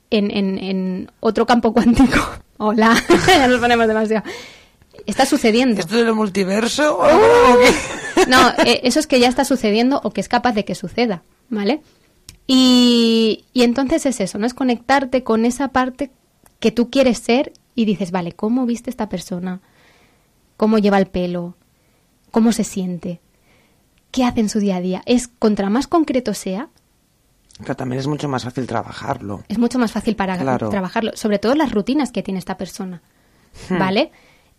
en, 0.09 0.31
en- 0.31 0.57
en 0.57 1.11
otro 1.19 1.45
campo 1.45 1.73
cuántico, 1.73 2.17
hola, 2.57 2.95
ya 3.27 3.47
nos 3.47 3.59
ponemos 3.59 3.87
demasiado, 3.87 4.23
está 5.05 5.25
sucediendo. 5.25 5.79
¿Esto 5.79 5.95
del 5.97 6.13
multiverso? 6.13 6.97
¡Uh! 6.99 7.53
¿O 7.53 7.59
qué? 7.59 8.25
No, 8.27 8.49
eh, 8.65 8.81
eso 8.83 8.99
es 8.99 9.07
que 9.07 9.19
ya 9.19 9.27
está 9.29 9.45
sucediendo 9.45 9.99
o 10.03 10.11
que 10.11 10.21
es 10.21 10.27
capaz 10.29 10.53
de 10.53 10.65
que 10.65 10.75
suceda, 10.75 11.23
¿vale? 11.49 11.81
Y, 12.47 13.45
y 13.53 13.63
entonces 13.63 14.05
es 14.05 14.19
eso, 14.19 14.37
¿no? 14.37 14.45
Es 14.45 14.53
conectarte 14.53 15.23
con 15.23 15.45
esa 15.45 15.69
parte 15.69 16.11
que 16.59 16.71
tú 16.71 16.89
quieres 16.89 17.17
ser 17.19 17.53
y 17.75 17.85
dices, 17.85 18.11
vale, 18.11 18.33
¿cómo 18.33 18.65
viste 18.65 18.89
esta 18.89 19.07
persona? 19.09 19.61
¿Cómo 20.57 20.77
lleva 20.77 20.97
el 20.97 21.07
pelo? 21.07 21.55
¿Cómo 22.31 22.51
se 22.51 22.63
siente? 22.63 23.21
¿Qué 24.11 24.23
hace 24.25 24.41
en 24.41 24.49
su 24.49 24.59
día 24.59 24.77
a 24.77 24.81
día? 24.81 25.01
Es 25.05 25.27
contra 25.27 25.69
más 25.69 25.87
concreto 25.87 26.33
sea, 26.33 26.69
Claro, 27.57 27.75
también 27.75 27.99
es 27.99 28.07
mucho 28.07 28.27
más 28.27 28.43
fácil 28.43 28.65
trabajarlo. 28.65 29.43
es 29.47 29.59
mucho 29.59 29.77
más 29.77 29.91
fácil 29.91 30.15
para 30.15 30.35
Claro. 30.37 30.69
trabajarlo, 30.69 31.11
sobre 31.15 31.37
todo 31.37 31.53
las 31.55 31.71
rutinas 31.71 32.11
que 32.11 32.23
tiene 32.23 32.39
esta 32.39 32.57
persona, 32.57 33.01
Hmm. 33.69 33.77
¿vale? 33.79 34.11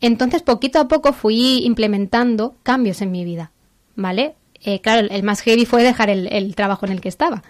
Entonces, 0.03 0.43
poquito 0.43 0.79
a 0.81 0.89
poco 0.89 1.15
fui 1.15 1.65
implementando 1.65 2.55
cambios 2.63 3.01
en 3.01 3.11
mi 3.11 3.25
vida, 3.25 3.53
¿vale? 3.97 4.35
Eh, 4.63 4.81
claro, 4.81 5.07
el- 5.11 5.23
más 5.23 5.41
heavy 5.41 5.65
fue 5.65 5.83
dejar 5.83 6.11
el, 6.11 6.27
el 6.31 6.55
trabajo 6.55 6.85
en 6.85 6.93
el 6.93 7.01
que 7.01 7.09
estaba, 7.09 7.43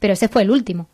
pero 0.00 0.14
ese 0.14 0.26
fue 0.28 0.42
el 0.42 0.50
último. 0.50 0.88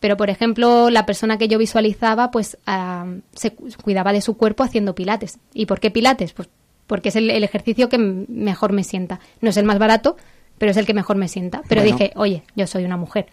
Pero, 0.00 0.16
por 0.16 0.30
ejemplo, 0.30 0.90
la 0.90 1.04
persona 1.06 1.38
que 1.38 1.48
yo 1.48 1.58
visualizaba, 1.58 2.30
pues 2.30 2.56
ah, 2.66 3.04
se 3.34 3.52
cu- 3.54 3.68
cuidaba 3.82 4.12
de 4.12 4.20
su 4.20 4.36
cuerpo 4.36 4.62
haciendo 4.62 4.94
pilates. 4.94 5.38
¿Y 5.52 5.66
por 5.66 5.80
qué 5.80 5.90
pilates? 5.90 6.32
Pues 6.34 6.48
porque 6.86 7.08
es 7.08 7.16
el, 7.16 7.28
el 7.30 7.42
ejercicio 7.42 7.88
que 7.88 7.98
mejor 7.98 8.72
me 8.72 8.84
sienta. 8.84 9.18
No 9.40 9.50
es 9.50 9.56
el 9.56 9.64
más 9.64 9.78
barato, 9.80 10.16
pero 10.56 10.70
es 10.70 10.76
el 10.76 10.86
que 10.86 10.94
mejor 10.94 11.16
me 11.16 11.26
sienta. 11.28 11.62
Pero 11.68 11.80
Bueno. 11.82 11.96
dije, 11.96 12.12
oye, 12.14 12.44
yo 12.54 12.66
soy 12.68 12.84
una 12.84 12.96
mujer 12.96 13.26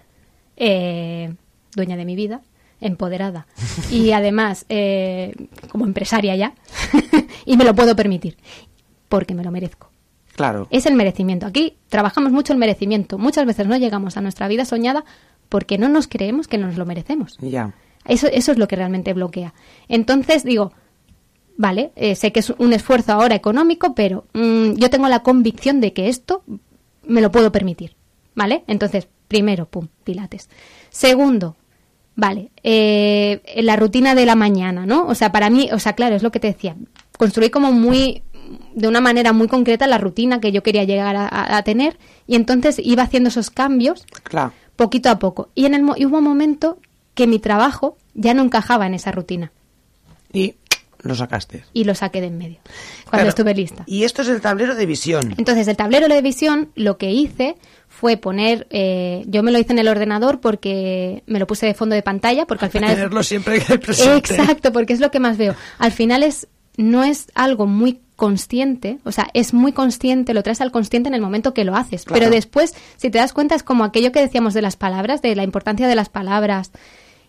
eh, 0.58 1.34
dueña 1.76 1.98
de 1.98 2.06
mi 2.06 2.16
vida, 2.16 2.42
empoderada 2.82 3.48
y 3.92 4.12
además 4.12 4.66
eh, 4.70 5.34
como 5.70 5.86
empresaria 5.86 6.36
ya 6.36 6.54
y 7.46 7.58
me 7.58 7.64
lo 7.64 7.74
puedo 7.74 7.96
permitir 7.96 8.38
porque 9.10 9.34
me 9.34 9.44
lo 9.44 9.52
merezco. 9.52 9.90
Claro. 10.36 10.68
Es 10.70 10.86
el 10.86 10.96
merecimiento. 10.96 11.46
Aquí 11.46 11.78
trabajamos 11.88 12.32
mucho 12.32 12.52
el 12.52 12.60
merecimiento. 12.60 13.18
Muchas 13.18 13.46
veces 13.46 13.68
no 13.68 13.78
llegamos 13.78 14.18
a 14.18 14.22
nuestra 14.22 14.48
vida 14.50 14.66
soñada 14.66 15.06
porque 15.48 15.78
no 15.78 15.88
nos 15.88 16.08
creemos 16.08 16.48
que 16.48 16.58
nos 16.58 16.76
lo 16.76 16.86
merecemos. 16.86 17.38
Ya. 17.40 17.74
Eso, 18.06 18.28
eso 18.28 18.52
es 18.52 18.58
lo 18.58 18.68
que 18.68 18.76
realmente 18.76 19.14
bloquea. 19.14 19.54
Entonces 19.88 20.44
digo, 20.44 20.74
vale, 21.58 21.92
eh, 21.96 22.16
sé 22.16 22.32
que 22.32 22.42
es 22.42 22.50
un 22.50 22.74
esfuerzo 22.74 23.14
ahora 23.14 23.36
económico, 23.36 23.96
pero 23.96 24.26
mm, 24.34 24.74
yo 24.74 24.90
tengo 24.90 25.08
la 25.08 25.24
convicción 25.24 25.80
de 25.80 25.94
que 25.94 26.10
esto 26.10 26.44
me 27.08 27.22
lo 27.22 27.32
puedo 27.32 27.52
permitir, 27.52 27.96
¿vale? 28.36 28.64
Entonces, 28.68 29.08
primero, 29.28 29.66
pum, 29.66 29.88
pilates. 30.04 30.50
Segundo, 30.90 31.56
vale, 32.16 32.52
eh, 32.64 33.42
la 33.62 33.76
rutina 33.76 34.16
de 34.16 34.26
la 34.26 34.36
mañana, 34.36 34.86
¿no? 34.86 35.06
O 35.08 35.16
sea, 35.16 35.32
para 35.32 35.50
mí, 35.50 35.70
o 35.72 35.80
sea, 35.80 35.94
claro, 35.94 36.16
es 36.16 36.24
lo 36.24 36.32
que 36.32 36.40
te 36.40 36.48
decía, 36.48 36.76
construí 37.18 37.50
como 37.50 37.72
muy, 37.72 38.24
de 38.74 38.88
una 38.88 39.02
manera 39.02 39.34
muy 39.34 39.48
concreta 39.48 39.88
la 39.88 39.98
rutina 39.98 40.40
que 40.40 40.52
yo 40.52 40.64
quería 40.64 40.84
llegar 40.84 41.16
a- 41.16 41.58
a- 41.58 41.64
tener 41.64 41.98
y 42.28 42.36
entonces 42.36 42.80
iba 42.84 43.04
haciendo 43.04 43.30
esos 43.30 43.50
cambios 43.50 44.06
Claro. 44.24 44.54
poquito 44.76 45.10
a 45.10 45.18
poco. 45.20 45.50
Y, 45.56 45.66
en 45.66 45.74
el, 45.74 45.84
y 45.98 46.06
hubo 46.06 46.18
un 46.20 46.24
momento 46.24 46.78
que 47.16 47.28
mi 47.28 47.40
trabajo 47.40 47.98
ya 48.14 48.34
no 48.34 48.44
encajaba 48.44 48.86
en 48.88 48.94
esa 48.94 49.12
rutina 49.12 49.52
Y 50.34 50.56
lo 51.10 51.16
sacaste. 51.16 51.64
y 51.74 51.84
lo 51.84 51.96
saqué 51.96 52.22
de 52.22 52.28
en 52.28 52.38
medio 52.38 52.58
cuando 53.04 53.10
Claro. 53.12 53.30
estuve 53.30 53.54
lista. 53.54 53.84
Y 53.86 54.04
esto 54.04 54.22
es 54.24 54.28
el 54.30 54.42
tablero 54.42 54.76
de 54.76 54.86
visión. 54.86 55.34
Entonces, 55.38 55.68
el 55.68 55.76
tablero 55.78 56.08
de 56.08 56.22
visión 56.22 56.70
lo 56.76 56.98
que 56.98 57.12
hice 57.12 57.56
fue 57.88 58.18
poner, 58.18 58.68
eh, 58.72 59.24
yo 59.28 59.42
me 59.44 59.52
lo 59.52 59.60
hice 59.60 59.72
en 59.74 59.80
el 59.80 59.88
ordenador 59.88 60.42
porque 60.42 61.24
me 61.28 61.40
lo 61.40 61.48
puse 61.48 61.66
de 61.66 61.74
fondo 61.74 61.96
de 61.96 62.02
pantalla, 62.02 62.46
porque 62.46 62.66
al 62.66 62.72
final... 62.72 62.90
es- 62.92 62.96
Tenerlo 62.98 63.24
siempre 63.24 63.62
presente. 63.62 64.16
Exacto, 64.36 64.72
porque 64.74 64.94
es 64.94 65.00
lo 65.00 65.12
que 65.12 65.20
más 65.20 65.38
veo. 65.38 65.56
Al 65.80 65.92
final 65.92 66.24
es 66.24 66.48
no 66.78 67.06
es 67.06 67.28
algo 67.36 67.68
muy 67.68 68.02
consciente, 68.18 68.98
o 69.06 69.12
sea, 69.14 69.28
es 69.34 69.54
muy 69.54 69.72
consciente, 69.72 70.34
lo 70.34 70.44
traes 70.44 70.60
al 70.60 70.72
consciente 70.72 71.08
en 71.08 71.16
el 71.16 71.22
momento 71.22 71.54
que 71.54 71.64
lo 71.64 71.74
haces, 71.76 72.04
Claro. 72.04 72.20
pero 72.20 72.32
después, 72.32 72.74
si 72.98 73.10
te 73.10 73.18
das 73.18 73.32
cuenta, 73.32 73.56
es 73.56 73.64
como 73.64 73.84
aquello 73.86 74.12
que 74.12 74.20
decíamos 74.20 74.54
de 74.54 74.62
las 74.62 74.76
palabras, 74.76 75.22
de 75.22 75.36
la 75.38 75.44
importancia 75.44 75.88
de 75.88 75.96
las 75.96 76.10
palabras 76.10 76.72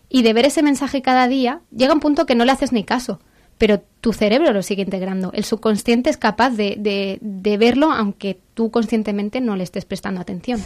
y 0.09 0.21
de 0.23 0.33
ver 0.33 0.45
ese 0.45 0.63
mensaje 0.63 1.01
cada 1.01 1.27
día, 1.29 1.61
llega 1.75 1.93
un 1.93 1.99
punto 2.01 2.25
que 2.25 2.35
no 2.35 2.43
le 2.43 2.51
haces 2.51 2.73
ni 2.73 2.83
caso, 2.83 3.21
pero 3.57 3.81
tu 4.01 4.13
cerebro 4.13 4.51
lo 4.53 4.61
sigue 4.61 4.83
integrando, 4.83 5.31
el 5.33 5.43
subconsciente 5.43 6.09
es 6.09 6.17
capaz 6.17 6.51
de, 6.51 6.75
de, 6.77 7.17
de 7.21 7.57
verlo 7.57 7.91
aunque 7.91 8.39
tú 8.53 8.71
conscientemente 8.71 9.41
no 9.41 9.55
le 9.55 9.63
estés 9.63 9.85
prestando 9.85 10.21
atención. 10.21 10.61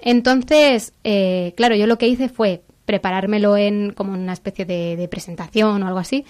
Entonces, 0.00 0.92
eh, 1.04 1.52
claro, 1.56 1.74
yo 1.74 1.86
lo 1.86 1.98
que 1.98 2.08
hice 2.08 2.28
fue 2.28 2.62
preparármelo 2.84 3.56
en 3.56 3.92
como 3.92 4.12
una 4.12 4.32
especie 4.32 4.64
de, 4.64 4.96
de 4.96 5.08
presentación 5.08 5.82
o 5.82 5.86
algo 5.86 5.98
así. 5.98 6.24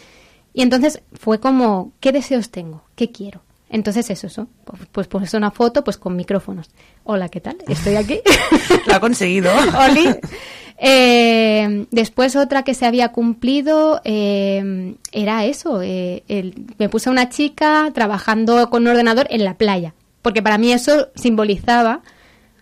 Y 0.52 0.62
entonces 0.62 1.02
fue 1.12 1.38
como, 1.38 1.92
¿qué 2.00 2.10
deseos 2.12 2.50
tengo? 2.50 2.82
¿Qué 2.96 3.10
quiero? 3.10 3.42
Entonces 3.70 4.08
eso, 4.10 4.26
eso. 4.26 4.48
Pues, 4.64 4.80
pues 4.90 5.06
pones 5.06 5.34
una 5.34 5.50
foto 5.50 5.84
pues 5.84 5.98
con 5.98 6.16
micrófonos. 6.16 6.70
Hola, 7.04 7.28
¿qué 7.28 7.40
tal? 7.40 7.58
Estoy 7.68 7.96
aquí. 7.96 8.20
Lo 8.86 8.94
ha 8.94 9.00
conseguido. 9.00 9.52
Oli. 9.90 10.08
Eh, 10.80 11.86
después 11.90 12.36
otra 12.36 12.62
que 12.62 12.72
se 12.74 12.86
había 12.86 13.08
cumplido 13.10 14.00
eh, 14.04 14.94
era 15.12 15.44
eso. 15.44 15.82
eh, 15.82 16.22
el- 16.28 16.54
me 16.78 16.88
puse 16.88 17.10
una 17.10 17.28
chica 17.28 17.90
trabajando 17.94 18.70
con 18.70 18.82
un 18.82 18.88
ordenador 18.88 19.26
en 19.30 19.44
la 19.44 19.54
playa. 19.54 19.94
Porque 20.22 20.42
para 20.42 20.56
mí 20.58 20.72
eso 20.72 21.08
simbolizaba... 21.14 22.00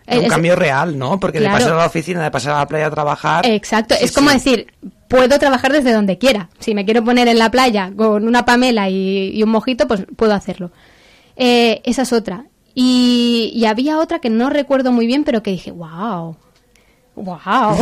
un 0.08 0.14
es- 0.24 0.28
cambio 0.28 0.56
real, 0.56 0.98
¿no? 0.98 1.20
Porque 1.20 1.38
Claro. 1.38 1.54
de 1.56 1.60
pasar 1.60 1.74
a 1.74 1.80
la 1.80 1.86
oficina, 1.86 2.22
de 2.22 2.30
pasar 2.30 2.54
a 2.54 2.58
la 2.58 2.66
playa 2.68 2.86
a 2.86 2.90
trabajar. 2.90 3.46
Exacto, 3.46 3.94
Sí, 3.98 4.04
es 4.04 4.12
como 4.12 4.30
sí. 4.30 4.34
decir, 4.36 4.66
puedo 5.08 5.38
trabajar 5.38 5.72
desde 5.72 5.92
donde 5.92 6.16
quiera. 6.18 6.48
Si 6.58 6.74
me 6.74 6.84
quiero 6.84 7.04
poner 7.04 7.28
en 7.28 7.38
la 7.38 7.50
playa 7.50 7.92
con 7.96 8.26
una 8.26 8.44
pamela 8.44 8.88
y, 8.88 9.30
y 9.34 9.42
un 9.42 9.50
mojito, 9.50 9.86
pues 9.86 10.06
puedo 10.16 10.32
hacerlo. 10.32 10.70
Eh, 11.36 11.82
esa 11.84 12.02
es 12.02 12.12
otra. 12.12 12.46
Y, 12.74 13.50
y 13.54 13.64
había 13.66 13.98
otra 13.98 14.18
que 14.20 14.30
no 14.30 14.48
recuerdo 14.50 14.92
muy 14.92 15.06
bien, 15.06 15.24
pero 15.24 15.42
que 15.42 15.50
dije, 15.50 15.70
wow, 15.70 16.36
wow, 17.16 17.36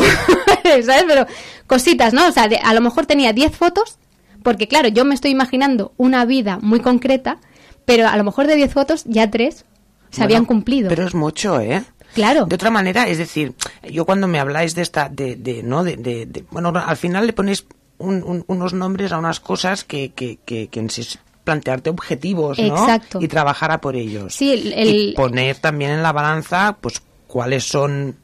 ¿sabes? 0.65 1.05
Pero 1.07 1.27
cositas, 1.67 2.13
¿no? 2.15 2.27
O 2.29 2.33
sea, 2.33 2.49
de- 2.49 2.57
a 2.57 2.73
lo 2.75 2.81
mejor 2.81 3.07
tenía 3.07 3.33
10 3.33 3.55
fotos, 3.57 3.99
porque 4.43 4.69
claro, 4.69 4.89
yo 4.89 5.05
me 5.05 5.15
estoy 5.15 5.31
imaginando 5.31 5.93
una 5.97 6.25
vida 6.25 6.59
muy 6.63 6.81
concreta, 6.81 7.39
pero 7.85 8.09
a 8.09 8.17
lo 8.17 8.25
mejor 8.25 8.47
de 8.47 8.57
10 8.57 8.73
fotos 8.73 9.05
ya 9.07 9.31
3 9.31 9.55
se 9.55 9.65
Bueno, 10.11 10.25
habían 10.25 10.45
cumplido. 10.45 10.89
Pero 10.89 11.07
es 11.07 11.15
mucho, 11.15 11.61
¿eh? 11.61 11.85
Claro. 12.15 12.47
De 12.47 12.55
otra 12.55 12.71
manera, 12.71 13.09
es 13.09 13.19
decir, 13.19 13.55
yo 13.91 14.05
cuando 14.05 14.29
me 14.29 14.39
habláis 14.39 14.75
de 14.77 14.83
esta, 14.83 15.09
de, 15.09 15.35
de 15.37 15.63
¿no? 15.65 15.83
De, 15.83 15.97
de- 15.97 16.27
de- 16.27 16.45
bueno, 16.51 16.73
al 16.75 16.97
final 16.97 17.27
le 17.27 17.33
ponéis 17.33 17.67
un- 17.99 18.23
un- 18.23 18.45
unos 18.47 18.73
nombres 18.73 19.11
a 19.13 19.19
unas 19.19 19.41
cosas 19.41 19.83
que, 19.85 20.13
que, 20.13 20.39
que, 20.45 20.69
que 20.69 20.79
en 20.81 20.91
sí 20.91 21.01
es 21.01 21.19
plantearte 21.43 21.91
objetivos, 21.91 22.59
¿no? 22.59 22.67
Exacto. 22.67 23.19
Y 23.21 23.27
trabajar 23.29 23.73
a 23.73 23.81
por 23.81 23.97
ellos. 23.97 24.35
Sí, 24.35 24.53
el- 24.53 24.67
Y 24.69 25.09
el- 25.09 25.15
poner 25.15 25.57
también 25.59 25.91
en 25.91 26.03
la 26.05 26.13
balanza, 26.13 26.77
pues, 26.81 27.03
cuáles 27.27 27.65
son 27.69 28.17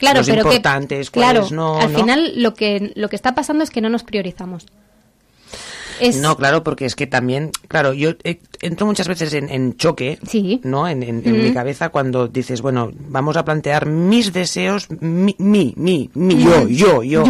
Claro, 0.00 0.20
los 0.20 0.26
pero 0.26 0.42
importantes, 0.42 1.10
que, 1.10 1.20
claro, 1.20 1.46
no, 1.50 1.78
al 1.78 1.92
¿no? 1.92 1.98
final 1.98 2.32
lo 2.42 2.54
que 2.54 2.92
lo 2.96 3.08
que 3.10 3.16
está 3.16 3.34
pasando 3.34 3.62
es 3.62 3.70
que 3.70 3.82
no 3.82 3.90
nos 3.90 4.02
priorizamos. 4.02 4.66
Es, 6.00 6.16
No, 6.16 6.36
claro, 6.36 6.62
porque 6.64 6.86
es 6.86 6.96
que 6.96 7.06
también, 7.06 7.50
claro, 7.68 7.92
yo 7.92 8.10
eh, 8.24 8.40
entro 8.62 8.86
muchas 8.86 9.06
veces 9.08 9.32
en, 9.34 9.48
en 9.50 9.76
choque, 9.76 10.18
Sí. 10.26 10.60
¿no? 10.64 10.88
En, 10.88 11.02
en- 11.02 11.22
en 11.24 11.42
mi 11.44 11.52
cabeza 11.52 11.90
cuando 11.90 12.28
dices, 12.28 12.62
bueno, 12.62 12.90
vamos 13.08 13.36
a 13.36 13.44
plantear 13.44 13.86
mis 13.86 14.32
deseos, 14.32 14.88
mi, 15.00 15.34
mi, 15.38 15.74
mi, 15.76 16.10
mi, 16.14 16.42
yo, 16.42 16.66
yo, 16.68 17.02
yo. 17.02 17.24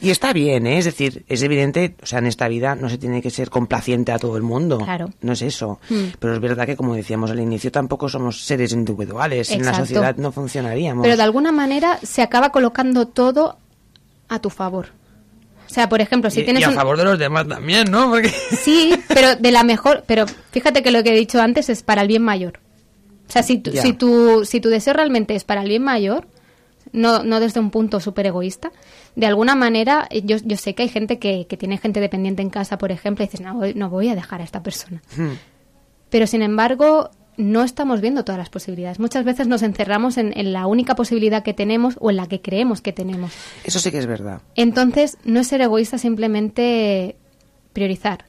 Y 0.00 0.10
está 0.10 0.32
bien, 0.32 0.66
¿eh? 0.66 0.78
Es 0.78 0.84
decir, 0.84 1.24
es 1.28 1.42
evidente, 1.42 1.94
o 2.02 2.06
sea, 2.06 2.18
en 2.18 2.26
esta 2.26 2.48
vida 2.48 2.74
no 2.74 2.88
se 2.88 2.98
tiene 2.98 3.22
que 3.22 3.30
ser 3.30 3.50
complaciente 3.50 4.12
a 4.12 4.18
todo 4.18 4.36
el 4.36 4.42
mundo. 4.42 4.78
Claro. 4.78 5.10
No 5.22 5.32
es 5.32 5.42
eso. 5.42 5.78
Mm. 5.88 5.94
Pero 6.18 6.34
es 6.34 6.40
verdad 6.40 6.66
que, 6.66 6.76
como 6.76 6.94
decíamos 6.94 7.30
al 7.30 7.40
inicio, 7.40 7.72
tampoco 7.72 8.08
somos 8.08 8.44
seres 8.44 8.72
individuales. 8.72 9.50
En 9.50 9.64
la 9.64 9.74
sociedad 9.74 10.16
no 10.16 10.32
funcionaríamos. 10.32 11.02
pero 11.02 11.16
de 11.16 11.22
alguna 11.22 11.52
manera 11.52 11.98
se 12.02 12.22
acaba 12.22 12.50
colocando 12.50 13.06
todo 13.06 13.56
a 14.28 14.38
tu 14.40 14.50
favor. 14.50 14.88
O 15.70 15.74
sea, 15.74 15.88
por 15.88 16.00
ejemplo, 16.00 16.30
si 16.30 16.40
y, 16.40 16.44
tienes 16.44 16.62
y 16.62 16.64
a 16.64 16.68
un- 16.70 16.74
favor 16.74 16.96
de 16.98 17.04
los 17.04 17.18
demás 17.18 17.46
también, 17.46 17.90
¿no? 17.90 18.10
Porque... 18.10 18.30
Sí, 18.50 18.92
pero 19.08 19.36
de 19.36 19.52
la 19.52 19.62
mejor, 19.62 20.02
pero 20.06 20.26
fíjate 20.50 20.82
que 20.82 20.90
lo 20.90 21.02
que 21.02 21.10
he 21.10 21.16
dicho 21.16 21.40
antes 21.40 21.68
es 21.68 21.82
para 21.82 22.02
el 22.02 22.08
bien 22.08 22.22
mayor. 22.22 22.58
O 23.28 23.32
sea, 23.32 23.42
si 23.44 23.58
tu, 23.58 23.70
si 23.72 23.92
tu, 23.92 24.44
si 24.44 24.60
tu 24.60 24.68
deseo 24.68 24.92
realmente 24.92 25.36
es 25.36 25.44
para 25.44 25.62
el 25.62 25.68
bien 25.68 25.84
mayor, 25.84 26.26
no, 26.92 27.22
no 27.22 27.38
desde 27.38 27.60
un 27.60 27.70
punto 27.70 28.00
súper 28.00 28.26
egoísta, 28.26 28.72
de 29.14 29.26
alguna 29.26 29.54
manera, 29.54 30.08
eh, 30.10 30.22
yo, 30.24 30.38
yo 30.42 30.56
sé 30.56 30.74
que 30.74 30.82
hay 30.82 30.88
gente 30.88 31.20
que, 31.20 31.46
que 31.48 31.56
tiene 31.56 31.78
gente 31.78 32.00
dependiente 32.00 32.42
en 32.42 32.50
casa, 32.50 32.76
por 32.78 32.90
ejemplo, 32.90 33.22
y 33.24 33.28
dices, 33.28 33.40
no, 33.40 33.54
voy- 33.54 33.74
no 33.74 33.88
voy 33.88 34.08
a 34.08 34.16
dejar 34.16 34.40
a 34.40 34.44
esta 34.44 34.62
persona. 34.64 35.00
Hmm. 35.16 35.34
Pero 36.08 36.26
sin 36.26 36.42
embargo, 36.42 37.10
no 37.36 37.62
estamos 37.62 38.00
viendo 38.00 38.24
todas 38.24 38.38
las 38.38 38.50
posibilidades. 38.50 38.98
Muchas 38.98 39.24
veces 39.24 39.46
nos 39.46 39.62
encerramos 39.62 40.18
en, 40.18 40.36
en, 40.36 40.52
la 40.52 40.66
única 40.66 40.94
posibilidad 40.94 41.42
que 41.42 41.54
tenemos 41.54 41.96
o 42.00 42.10
en 42.10 42.16
la 42.16 42.26
que 42.26 42.40
creemos 42.40 42.80
que 42.80 42.92
tenemos. 42.92 43.32
Eso 43.64 43.78
sí 43.78 43.90
que 43.90 43.98
es 43.98 44.06
verdad. 44.06 44.42
Entonces, 44.56 45.16
no 45.24 45.40
es 45.40 45.48
ser 45.48 45.60
egoísta, 45.60 45.98
simplemente 45.98 47.16
priorizar. 47.72 48.24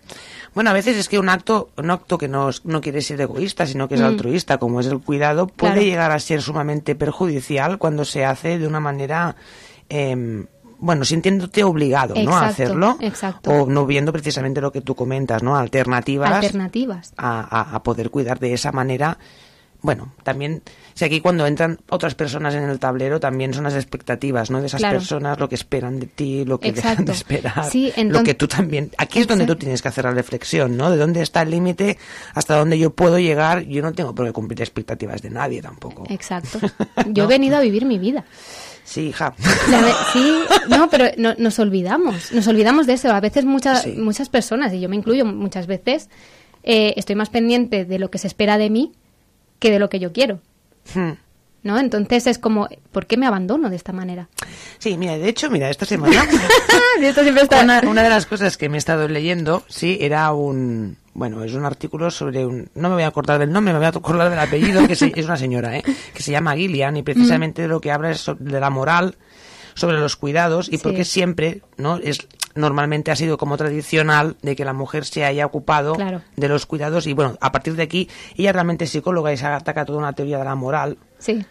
Bueno, 0.53 0.69
a 0.69 0.73
veces 0.73 0.97
es 0.97 1.07
que 1.07 1.17
un 1.17 1.29
acto, 1.29 1.69
un 1.77 1.91
acto 1.91 2.17
que 2.17 2.27
no, 2.27 2.49
no 2.65 2.81
quiere 2.81 3.01
ser 3.01 3.21
egoísta, 3.21 3.65
sino 3.65 3.87
que 3.87 3.95
es 3.95 4.01
mm. 4.01 4.05
altruista, 4.05 4.57
como 4.57 4.81
es 4.81 4.87
el 4.87 4.99
cuidado, 4.99 5.47
puede 5.47 5.85
llegar 5.85 6.11
a 6.11 6.19
ser 6.19 6.41
sumamente 6.41 6.95
perjudicial 6.95 7.77
cuando 7.77 8.03
se 8.03 8.25
hace 8.25 8.59
de 8.59 8.67
una 8.67 8.81
manera 8.81 9.35
eh, 9.89 10.45
bueno, 10.81 11.05
sintiéndote 11.05 11.63
obligado, 11.63 12.15
¿no? 12.15 12.35
A 12.35 12.47
hacerlo. 12.47 12.97
Exacto. 12.99 13.51
O 13.51 13.67
no 13.67 13.85
viendo 13.85 14.11
precisamente 14.11 14.59
lo 14.61 14.71
que 14.71 14.81
tú 14.81 14.95
comentas, 14.95 15.43
¿no? 15.43 15.55
Alternativas. 15.55 16.31
Alternativas. 16.31 17.13
A, 17.17 17.75
a, 17.75 17.83
poder 17.83 18.09
cuidar 18.09 18.39
de 18.39 18.53
esa 18.53 18.71
manera. 18.71 19.17
Bueno, 19.83 20.11
también, 20.23 20.61
si 20.93 21.05
aquí 21.05 21.21
cuando 21.21 21.45
entran 21.45 21.79
otras 21.89 22.15
personas 22.15 22.55
en 22.55 22.63
el 22.63 22.79
tablero, 22.79 23.19
también 23.19 23.53
son 23.53 23.63
las 23.63 23.75
expectativas, 23.75 24.49
¿no? 24.49 24.59
De 24.59 24.67
esas 24.67 24.81
personas, 24.81 25.39
lo 25.39 25.49
que 25.49 25.55
esperan 25.55 25.99
de 25.99 26.07
ti, 26.07 26.45
lo 26.45 26.59
que 26.59 26.71
dejan 26.71 27.05
de 27.05 27.11
esperar. 27.11 27.65
Sí, 27.69 27.91
Lo 27.97 28.23
que 28.23 28.33
tú 28.33 28.47
también. 28.47 28.91
Aquí 28.97 29.19
es 29.19 29.27
donde 29.27 29.45
tú 29.45 29.55
tienes 29.55 29.83
que 29.83 29.87
hacer 29.87 30.05
la 30.05 30.11
reflexión, 30.11 30.77
¿no? 30.77 30.89
De 30.89 30.97
dónde 30.97 31.21
está 31.21 31.43
el 31.43 31.51
límite, 31.51 31.97
hasta 32.33 32.57
dónde 32.57 32.77
yo 32.79 32.91
puedo 32.95 33.19
llegar. 33.19 33.61
Yo 33.63 33.83
no 33.83 33.93
tengo 33.93 34.15
por 34.15 34.25
qué 34.25 34.33
cumplir 34.33 34.61
expectativas 34.61 35.21
de 35.21 35.29
nadie 35.29 35.61
tampoco. 35.61 36.05
Exacto. 36.09 36.59
Yo 37.07 37.25
he 37.25 37.27
venido 37.27 37.57
a 37.57 37.59
vivir 37.61 37.85
mi 37.85 37.99
vida. 37.99 38.25
Sí, 38.83 39.07
hija. 39.07 39.33
sí, 40.13 40.39
no, 40.69 40.89
pero 40.89 41.05
nos 41.37 41.59
olvidamos, 41.59 42.31
nos 42.31 42.47
olvidamos 42.47 42.87
de 42.87 42.93
eso. 42.93 43.11
A 43.11 43.19
veces 43.19 43.45
muchas, 43.45 43.87
muchas 43.87 44.29
personas, 44.29 44.73
y 44.73 44.79
yo 44.79 44.89
me 44.89 44.95
incluyo 44.95 45.25
muchas 45.25 45.67
veces, 45.67 46.09
eh, 46.63 46.93
estoy 46.97 47.15
más 47.15 47.29
pendiente 47.29 47.85
de 47.85 47.99
lo 47.99 48.11
que 48.11 48.17
se 48.17 48.27
espera 48.27 48.57
de 48.57 48.69
mí 48.69 48.91
que 49.59 49.71
de 49.71 49.79
lo 49.79 49.89
que 49.89 49.99
yo 49.99 50.11
quiero. 50.11 50.41
Hmm. 50.93 51.11
¿No? 51.63 51.77
Entonces 51.77 52.25
es 52.25 52.39
como, 52.39 52.67
¿por 52.91 53.05
qué 53.05 53.17
me 53.17 53.27
abandono 53.27 53.69
de 53.69 53.75
esta 53.75 53.93
manera? 53.93 54.29
Sí, 54.79 54.97
mira, 54.97 55.17
de 55.17 55.29
hecho, 55.29 55.51
mira, 55.51 55.69
esta 55.69 55.85
semana... 55.85 56.25
una, 57.61 57.81
una 57.81 58.03
de 58.03 58.09
las 58.09 58.25
cosas 58.25 58.57
que 58.57 58.67
me 58.67 58.77
he 58.77 58.79
estado 58.79 59.07
leyendo, 59.07 59.63
sí, 59.69 59.99
era 60.01 60.33
un, 60.33 60.97
bueno, 61.13 61.43
es 61.43 61.53
un 61.53 61.65
artículo 61.65 62.09
sobre 62.09 62.45
un, 62.45 62.69
no 62.75 62.89
me 62.89 62.95
voy 62.95 63.03
a 63.03 63.07
acordar 63.07 63.39
del 63.39 63.51
nombre, 63.51 63.73
me 63.73 63.79
voy 63.79 63.85
a 63.85 63.89
acordar 63.89 64.29
del 64.29 64.39
apellido, 64.39 64.85
que 64.87 64.93
es 64.93 65.25
una 65.25 65.37
señora, 65.37 65.77
¿eh? 65.77 65.83
que 66.13 66.23
se 66.23 66.31
llama 66.31 66.55
Gillian 66.55 66.97
y 66.97 67.03
precisamente 67.03 67.63
de 67.63 67.67
lo 67.67 67.81
que 67.81 67.91
habla 67.91 68.11
es 68.11 68.31
de 68.39 68.59
la 68.59 68.69
moral, 68.69 69.15
sobre 69.73 69.97
los 69.99 70.15
cuidados 70.15 70.71
y 70.71 70.77
porque 70.77 71.05
siempre, 71.05 71.61
¿no? 71.77 71.97
Es 71.97 72.27
normalmente 72.55 73.11
ha 73.11 73.15
sido 73.15 73.37
como 73.37 73.55
tradicional 73.57 74.35
de 74.41 74.55
que 74.55 74.65
la 74.65 74.73
mujer 74.73 75.05
se 75.05 75.23
haya 75.23 75.45
ocupado 75.45 75.95
de 76.35 76.49
los 76.49 76.65
cuidados 76.65 77.07
y 77.07 77.13
bueno, 77.13 77.37
a 77.39 77.51
partir 77.51 77.75
de 77.75 77.83
aquí 77.83 78.09
ella 78.35 78.51
realmente 78.51 78.85
es 78.85 78.91
psicóloga 78.91 79.31
y 79.31 79.37
se 79.37 79.45
ataca 79.45 79.85
toda 79.85 79.99
una 79.99 80.13
teoría 80.13 80.37
de 80.37 80.43
la 80.43 80.55
moral. 80.55 80.97
Sí. 81.17 81.45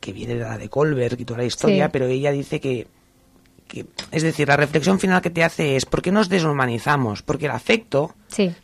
que 0.00 0.12
viene 0.12 0.34
de 0.34 0.40
la 0.40 0.58
de 0.58 0.68
Colbert 0.68 1.18
y 1.18 1.24
toda 1.24 1.38
la 1.38 1.44
historia, 1.44 1.90
pero 1.90 2.06
ella 2.06 2.30
dice 2.30 2.60
que 2.60 2.86
es 4.10 4.22
decir, 4.22 4.48
la 4.48 4.56
reflexión 4.56 4.98
final 4.98 5.22
que 5.22 5.30
te 5.30 5.44
hace 5.44 5.76
es 5.76 5.86
¿por 5.86 6.02
qué 6.02 6.12
nos 6.12 6.28
deshumanizamos? 6.28 7.22
Porque 7.22 7.46
el 7.46 7.52
afecto, 7.52 8.14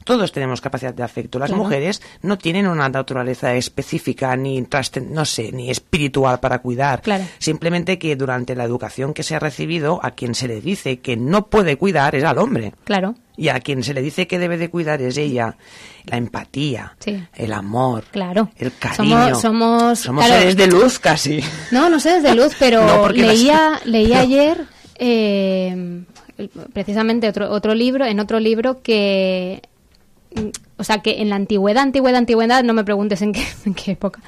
todos 0.04 0.32
tenemos 0.32 0.60
capacidad 0.60 0.94
de 0.94 1.02
afecto. 1.02 1.38
Las 1.38 1.52
mujeres 1.52 2.02
no 2.22 2.38
tienen 2.38 2.66
una 2.66 2.88
naturaleza 2.88 3.54
específica 3.54 4.36
ni 4.36 4.66
no 5.10 5.24
sé, 5.24 5.52
ni 5.52 5.70
espiritual 5.70 6.40
para 6.40 6.60
cuidar. 6.60 7.02
Simplemente 7.38 7.98
que 7.98 8.16
durante 8.16 8.54
la 8.54 8.64
educación 8.64 9.14
que 9.14 9.22
se 9.22 9.34
ha 9.34 9.38
recibido, 9.38 10.00
a 10.02 10.12
quien 10.12 10.34
se 10.34 10.48
le 10.48 10.60
dice 10.60 11.00
que 11.00 11.16
no 11.16 11.46
puede 11.46 11.76
cuidar 11.76 12.14
es 12.14 12.24
al 12.24 12.38
hombre. 12.38 12.74
Claro. 12.84 13.14
Y 13.36 13.50
a 13.50 13.60
quien 13.60 13.84
se 13.84 13.94
le 13.94 14.02
dice 14.02 14.26
que 14.26 14.40
debe 14.40 14.58
de 14.58 14.68
cuidar 14.68 15.00
es 15.00 15.16
ella. 15.16 15.56
La 16.04 16.16
empatía, 16.16 16.96
el 17.34 17.52
amor, 17.52 18.04
claro. 18.10 18.50
el 18.56 18.72
cariño. 18.76 19.34
Somos, 19.36 20.00
somos, 20.00 20.26
seres 20.26 20.56
de 20.56 20.66
luz 20.66 20.98
casi. 20.98 21.40
No, 21.70 21.88
no 21.88 22.00
seres 22.00 22.22
de 22.22 22.34
luz, 22.34 22.56
pero 22.58 23.08
leía, 23.10 23.78
leía 23.84 24.20
ayer 24.20 24.66
eh, 24.98 26.04
precisamente 26.72 27.28
otro, 27.28 27.50
otro 27.50 27.74
libro, 27.74 28.04
en 28.04 28.20
otro 28.20 28.40
libro 28.40 28.82
que, 28.82 29.62
o 30.76 30.84
sea, 30.84 30.98
que 30.98 31.20
en 31.22 31.28
la 31.28 31.37
antigüedad, 31.37 31.82
antigüedad, 31.82 32.18
antigüedad, 32.18 32.64
no 32.64 32.74
me 32.74 32.84
preguntes 32.84 33.22
en 33.22 33.32
qué, 33.32 33.44
en 33.66 33.74
qué 33.74 33.92
época, 33.92 34.20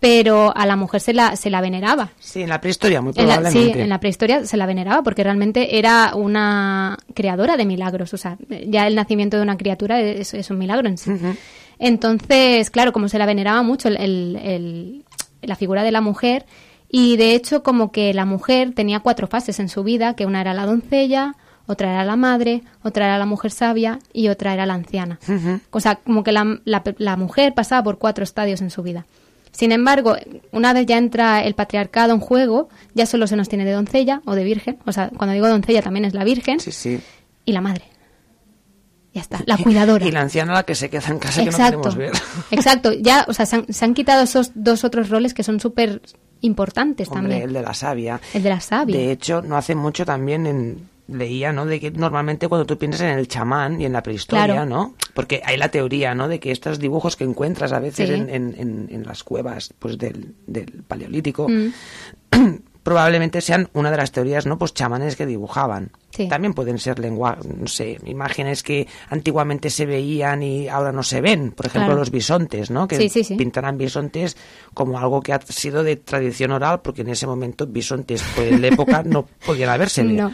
pero 0.00 0.54
a 0.56 0.66
la 0.66 0.76
mujer 0.76 1.00
se 1.00 1.14
la, 1.14 1.36
se 1.36 1.50
la 1.50 1.60
veneraba. 1.60 2.12
Sí, 2.18 2.42
en 2.42 2.50
la 2.50 2.60
prehistoria, 2.60 3.00
muy 3.00 3.12
probablemente. 3.12 3.72
sí, 3.74 3.80
en 3.80 3.88
la 3.88 3.98
prehistoria 3.98 4.44
se 4.44 4.56
la 4.56 4.66
veneraba 4.66 5.02
porque 5.02 5.24
realmente 5.24 5.78
era 5.78 6.14
una 6.14 6.98
creadora 7.14 7.56
de 7.56 7.64
milagros. 7.64 8.12
O 8.12 8.18
sea, 8.18 8.36
ya 8.66 8.86
el 8.86 8.94
nacimiento 8.94 9.38
de 9.38 9.42
una 9.42 9.56
criatura 9.56 10.00
es, 10.00 10.34
es 10.34 10.50
un 10.50 10.58
milagro 10.58 10.88
en 10.88 10.98
sí. 10.98 11.10
Entonces, 11.78 12.70
claro, 12.70 12.92
como 12.92 13.08
se 13.08 13.18
la 13.18 13.26
veneraba 13.26 13.62
mucho 13.62 13.88
el, 13.88 13.96
el, 13.96 15.04
la 15.42 15.56
figura 15.56 15.82
de 15.82 15.92
la 15.92 16.00
mujer, 16.00 16.46
y 16.88 17.16
de 17.16 17.34
hecho, 17.34 17.62
como 17.62 17.90
que 17.90 18.14
la 18.14 18.24
mujer 18.24 18.72
tenía 18.74 19.00
cuatro 19.00 19.26
fases 19.26 19.58
en 19.60 19.68
su 19.68 19.82
vida, 19.82 20.14
que 20.14 20.26
una 20.26 20.40
era 20.40 20.54
la 20.54 20.66
doncella, 20.66 21.34
otra 21.66 21.92
era 21.92 22.04
la 22.04 22.16
madre, 22.16 22.62
otra 22.82 23.06
era 23.06 23.18
la 23.18 23.26
mujer 23.26 23.50
sabia 23.50 23.98
y 24.12 24.28
otra 24.28 24.54
era 24.54 24.66
la 24.66 24.74
anciana. 24.74 25.18
O 25.70 25.80
sea, 25.80 25.96
como 25.96 26.22
que 26.22 26.32
la, 26.32 26.60
la, 26.64 27.16
mujer 27.16 27.54
pasaba 27.54 27.82
por 27.82 27.98
cuatro 27.98 28.22
estadios 28.24 28.60
en 28.60 28.70
su 28.70 28.82
vida. 28.82 29.04
Sin 29.50 29.72
embargo, 29.72 30.16
una 30.52 30.72
vez 30.72 30.86
ya 30.86 30.98
entra 30.98 31.42
el 31.42 31.54
patriarcado 31.54 32.12
en 32.12 32.20
juego, 32.20 32.68
ya 32.94 33.06
solo 33.06 33.26
se 33.26 33.36
nos 33.36 33.48
tiene 33.48 33.64
de 33.64 33.72
doncella 33.72 34.20
o 34.26 34.34
de 34.34 34.44
virgen. 34.44 34.78
O 34.86 34.92
sea, 34.92 35.10
cuando 35.16 35.32
digo 35.32 35.48
doncella 35.48 35.82
también 35.82 36.04
es 36.04 36.14
la 36.14 36.24
virgen. 36.24 36.60
Sí, 36.60 36.72
sí. 36.72 37.00
Y 37.44 37.52
la 37.52 37.60
madre. 37.60 37.84
Ya 39.12 39.22
está, 39.22 39.42
la 39.46 39.56
cuidadora. 39.56 40.06
Y 40.06 40.10
la 40.10 40.20
anciana 40.20 40.52
la 40.52 40.62
que 40.64 40.74
se 40.74 40.90
queda 40.90 41.08
en 41.08 41.18
casa 41.18 41.42
exacto, 41.42 41.80
que 41.80 41.88
no 41.88 41.94
ver. 41.96 42.12
Exacto, 42.50 42.92
ya, 42.92 43.24
o 43.28 43.32
sea, 43.32 43.46
se 43.46 43.56
han, 43.56 43.72
se 43.72 43.84
han 43.84 43.94
quitado 43.94 44.22
esos 44.22 44.52
dos 44.54 44.84
otros 44.84 45.08
roles 45.08 45.32
que 45.32 45.42
son 45.42 45.58
súper 45.58 46.02
importantes 46.40 47.08
también. 47.08 47.42
El 47.42 47.52
de 47.52 47.62
la 47.62 47.74
sabia. 47.74 48.20
El 48.34 48.42
de 48.42 48.50
la 48.50 48.60
sabia. 48.60 48.96
De 48.96 49.12
hecho, 49.12 49.42
no 49.42 49.56
hace 49.56 49.74
mucho 49.74 50.04
también 50.04 50.46
en, 50.46 50.88
leía, 51.08 51.52
¿no? 51.52 51.66
De 51.66 51.80
que 51.80 51.90
normalmente 51.90 52.48
cuando 52.48 52.66
tú 52.66 52.78
piensas 52.78 53.02
en 53.02 53.18
el 53.18 53.28
chamán 53.28 53.80
y 53.80 53.84
en 53.84 53.92
la 53.92 54.02
prehistoria, 54.02 54.64
¿no? 54.64 54.94
Porque 55.14 55.42
hay 55.44 55.56
la 55.56 55.70
teoría, 55.70 56.14
¿no? 56.14 56.28
De 56.28 56.40
que 56.40 56.50
estos 56.50 56.78
dibujos 56.78 57.16
que 57.16 57.24
encuentras 57.24 57.72
a 57.72 57.78
veces 57.78 58.10
en, 58.10 58.28
en, 58.30 58.88
en, 58.90 59.06
las 59.06 59.22
cuevas 59.22 59.72
pues 59.78 59.98
del, 59.98 60.34
del 60.46 60.82
paleolítico 60.86 61.48
mm. 61.48 61.72
probablemente 62.82 63.40
sean 63.40 63.68
una 63.72 63.90
de 63.90 63.96
las 63.96 64.12
teorías, 64.12 64.46
¿no? 64.46 64.58
Pues 64.58 64.74
chamanes 64.74 65.16
que 65.16 65.26
dibujaban. 65.26 65.90
También 66.28 66.54
pueden 66.54 66.78
ser 66.78 66.98
lenguajes, 66.98 67.44
no 67.46 67.66
sé, 67.66 67.98
imágenes 68.06 68.62
que 68.62 68.86
antiguamente 69.10 69.70
se 69.70 69.86
veían 69.86 70.42
y 70.42 70.68
ahora 70.68 70.92
no 70.92 71.02
se 71.02 71.20
ven. 71.20 71.52
Por 71.52 71.66
ejemplo, 71.66 71.94
los 71.94 72.10
bisontes, 72.10 72.70
¿no? 72.70 72.88
Que 72.88 73.10
pintarán 73.36 73.78
bisontes 73.78 74.36
como 74.74 74.98
algo 74.98 75.20
que 75.20 75.32
ha 75.32 75.40
sido 75.40 75.82
de 75.82 75.96
tradición 75.96 76.52
oral, 76.52 76.80
porque 76.80 77.02
en 77.02 77.08
ese 77.08 77.26
momento 77.26 77.66
bisontes 77.66 78.22
por 78.34 78.44
la 78.58 78.66
época 78.68 79.02
no 79.02 79.26
podían 79.46 79.70
haberse. 79.70 80.04
No. 80.04 80.32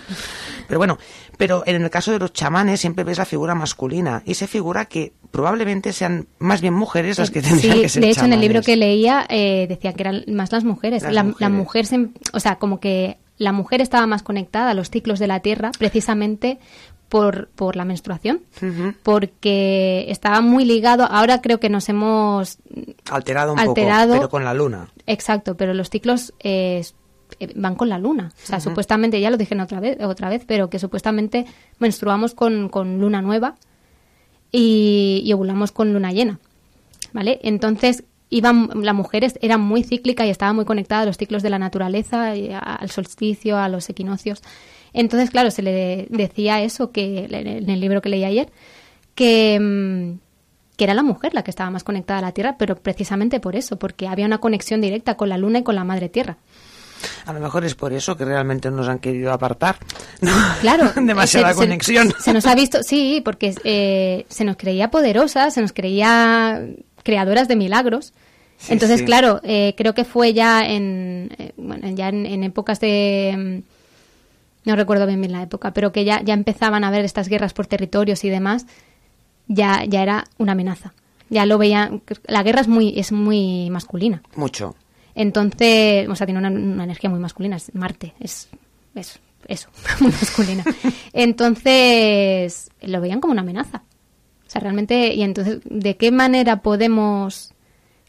Pero 0.68 0.78
bueno, 0.78 0.98
pero 1.36 1.62
en 1.66 1.82
el 1.82 1.90
caso 1.90 2.12
de 2.12 2.18
los 2.18 2.32
chamanes 2.32 2.80
siempre 2.80 3.04
ves 3.04 3.18
la 3.18 3.24
figura 3.24 3.54
masculina 3.54 4.22
y 4.24 4.34
se 4.34 4.46
figura 4.46 4.84
que 4.84 5.12
probablemente 5.30 5.92
sean 5.92 6.28
más 6.38 6.60
bien 6.60 6.74
mujeres 6.74 7.18
las 7.18 7.30
que 7.30 7.42
tendrían 7.42 7.80
que 7.80 7.88
ser 7.88 8.02
de 8.02 8.10
hecho 8.10 8.24
en 8.24 8.32
el 8.32 8.40
libro 8.40 8.62
que 8.62 8.76
leía 8.76 9.26
eh, 9.28 9.66
decía 9.68 9.92
que 9.92 10.02
eran 10.02 10.24
más 10.28 10.52
las 10.52 10.64
mujeres. 10.64 11.02
la, 11.02 11.24
mujer, 11.48 11.86
o 12.32 12.40
sea, 12.40 12.56
como 12.56 12.80
que 12.80 13.18
la 13.38 13.52
mujer 13.52 13.80
estaba 13.80 14.06
más 14.06 14.22
conectada 14.22 14.70
a 14.70 14.74
los 14.74 14.90
ciclos 14.90 15.18
de 15.18 15.26
la 15.26 15.40
Tierra 15.40 15.72
precisamente 15.78 16.58
por, 17.08 17.48
por 17.48 17.76
la 17.76 17.84
menstruación, 17.84 18.40
porque 19.02 20.06
estaba 20.08 20.40
muy 20.40 20.64
ligado, 20.64 21.04
ahora 21.04 21.42
creo 21.42 21.60
que 21.60 21.68
nos 21.68 21.90
hemos 21.90 22.56
alterado 23.10 23.52
un 23.52 23.58
poco, 23.58 23.74
pero 23.74 24.28
con 24.30 24.44
la 24.44 24.54
luna. 24.54 24.88
Exacto, 25.06 25.54
pero 25.54 25.74
los 25.74 25.90
ciclos 25.90 26.32
eh, 26.40 26.82
eh, 27.38 27.52
van 27.54 27.74
con 27.74 27.90
la 27.90 27.98
luna. 27.98 28.32
O 28.44 28.46
sea, 28.46 28.60
supuestamente, 28.60 29.20
ya 29.20 29.28
lo 29.28 29.36
dije 29.36 29.60
otra 29.60 29.78
vez, 29.78 30.02
otra 30.02 30.30
vez, 30.30 30.44
pero 30.46 30.70
que 30.70 30.78
supuestamente 30.78 31.44
menstruamos 31.78 32.32
con, 32.32 32.70
con 32.70 32.98
luna 32.98 33.20
nueva 33.20 33.56
y, 34.50 35.20
y 35.22 35.32
ovulamos 35.34 35.70
con 35.70 35.92
luna 35.92 36.12
llena. 36.12 36.38
¿Vale? 37.12 37.40
Entonces, 37.42 38.04
iban, 38.32 38.70
la 38.82 38.94
mujer 38.94 39.30
era 39.40 39.58
muy 39.58 39.84
cíclica 39.84 40.26
y 40.26 40.30
estaba 40.30 40.52
muy 40.54 40.64
conectada 40.64 41.02
a 41.02 41.04
los 41.04 41.18
ciclos 41.18 41.42
de 41.42 41.50
la 41.50 41.58
naturaleza, 41.58 42.30
al 42.30 42.90
solsticio, 42.90 43.58
a 43.58 43.68
los 43.68 43.88
equinoccios. 43.90 44.42
Entonces, 44.94 45.30
claro, 45.30 45.50
se 45.50 45.62
le 45.62 46.06
decía 46.08 46.62
eso 46.62 46.90
que 46.90 47.26
en 47.30 47.68
el 47.70 47.80
libro 47.80 48.00
que 48.00 48.08
leí 48.08 48.24
ayer, 48.24 48.50
que, 49.14 49.58
mm, 49.60 50.18
que 50.76 50.84
era 50.84 50.94
la 50.94 51.02
mujer 51.02 51.34
la 51.34 51.44
que 51.44 51.50
estaba 51.50 51.70
más 51.70 51.84
conectada 51.84 52.20
a 52.20 52.22
la 52.22 52.32
Tierra, 52.32 52.56
pero 52.58 52.76
precisamente 52.76 53.38
por 53.38 53.54
eso, 53.54 53.78
porque 53.78 54.08
había 54.08 54.26
una 54.26 54.38
conexión 54.38 54.80
directa 54.80 55.16
con 55.16 55.28
la 55.28 55.36
Luna 55.36 55.58
y 55.58 55.62
con 55.62 55.74
la 55.74 55.84
Madre 55.84 56.08
Tierra. 56.08 56.38
A 57.26 57.32
lo 57.32 57.40
mejor 57.40 57.64
es 57.64 57.74
por 57.74 57.92
eso 57.92 58.16
que 58.16 58.24
realmente 58.24 58.70
nos 58.70 58.88
han 58.88 58.98
querido 58.98 59.32
apartar. 59.32 59.76
Claro. 60.60 60.90
Demasiada 60.96 61.54
conexión. 61.54 62.12
Se, 62.18 62.32
nos 62.32 62.46
ha 62.46 62.54
visto, 62.54 62.82
sí, 62.82 63.20
porque 63.24 63.54
eh, 63.64 64.24
se 64.28 64.44
nos 64.44 64.56
creía 64.56 64.90
poderosa, 64.90 65.50
se 65.50 65.60
nos 65.60 65.72
creía 65.72 66.62
creadoras 67.02 67.48
de 67.48 67.56
milagros. 67.56 68.12
Entonces, 68.68 69.02
claro, 69.02 69.40
eh, 69.42 69.74
creo 69.76 69.92
que 69.94 70.04
fue 70.04 70.34
ya 70.34 70.64
en, 70.64 71.30
eh, 71.38 71.52
bueno, 71.56 71.88
ya 71.90 72.08
en, 72.08 72.44
épocas 72.44 72.78
de... 72.80 73.62
Mm, 73.64 74.68
no 74.68 74.76
recuerdo 74.76 75.06
bien 75.06 75.20
bien 75.20 75.32
la 75.32 75.42
época, 75.42 75.72
pero 75.72 75.90
que 75.90 76.04
ya, 76.04 76.22
ya 76.22 76.34
empezaban 76.34 76.84
a 76.84 76.88
haber 76.88 77.04
estas 77.04 77.28
guerras 77.28 77.52
por 77.52 77.66
territorios 77.66 78.22
y 78.22 78.30
demás, 78.30 78.66
ya, 79.48 79.84
ya 79.84 80.02
era 80.02 80.24
una 80.38 80.52
amenaza. 80.52 80.94
Ya 81.28 81.46
lo 81.46 81.58
veían. 81.58 82.02
La 82.26 82.42
guerra 82.42 82.60
es 82.60 82.68
muy, 82.68 82.98
es 82.98 83.10
muy 83.10 83.70
masculina. 83.70 84.22
Mucho. 84.36 84.76
Entonces, 85.14 86.08
o 86.08 86.14
sea, 86.14 86.26
tiene 86.26 86.38
una, 86.38 86.84
energía 86.84 87.10
muy 87.10 87.18
masculina. 87.18 87.56
Es 87.56 87.74
Marte, 87.74 88.14
es, 88.20 88.48
es 88.94 89.18
eso, 89.48 89.70
muy 90.00 90.12
masculina. 90.12 90.64
Entonces, 91.12 92.70
lo 92.82 93.00
veían 93.00 93.20
como 93.20 93.32
una 93.32 93.42
amenaza. 93.42 93.82
O 94.52 94.58
sea, 94.60 94.60
realmente, 94.60 95.14
y 95.14 95.22
entonces, 95.22 95.60
¿de 95.64 95.96
qué 95.96 96.10
manera 96.10 96.60
podemos 96.60 97.54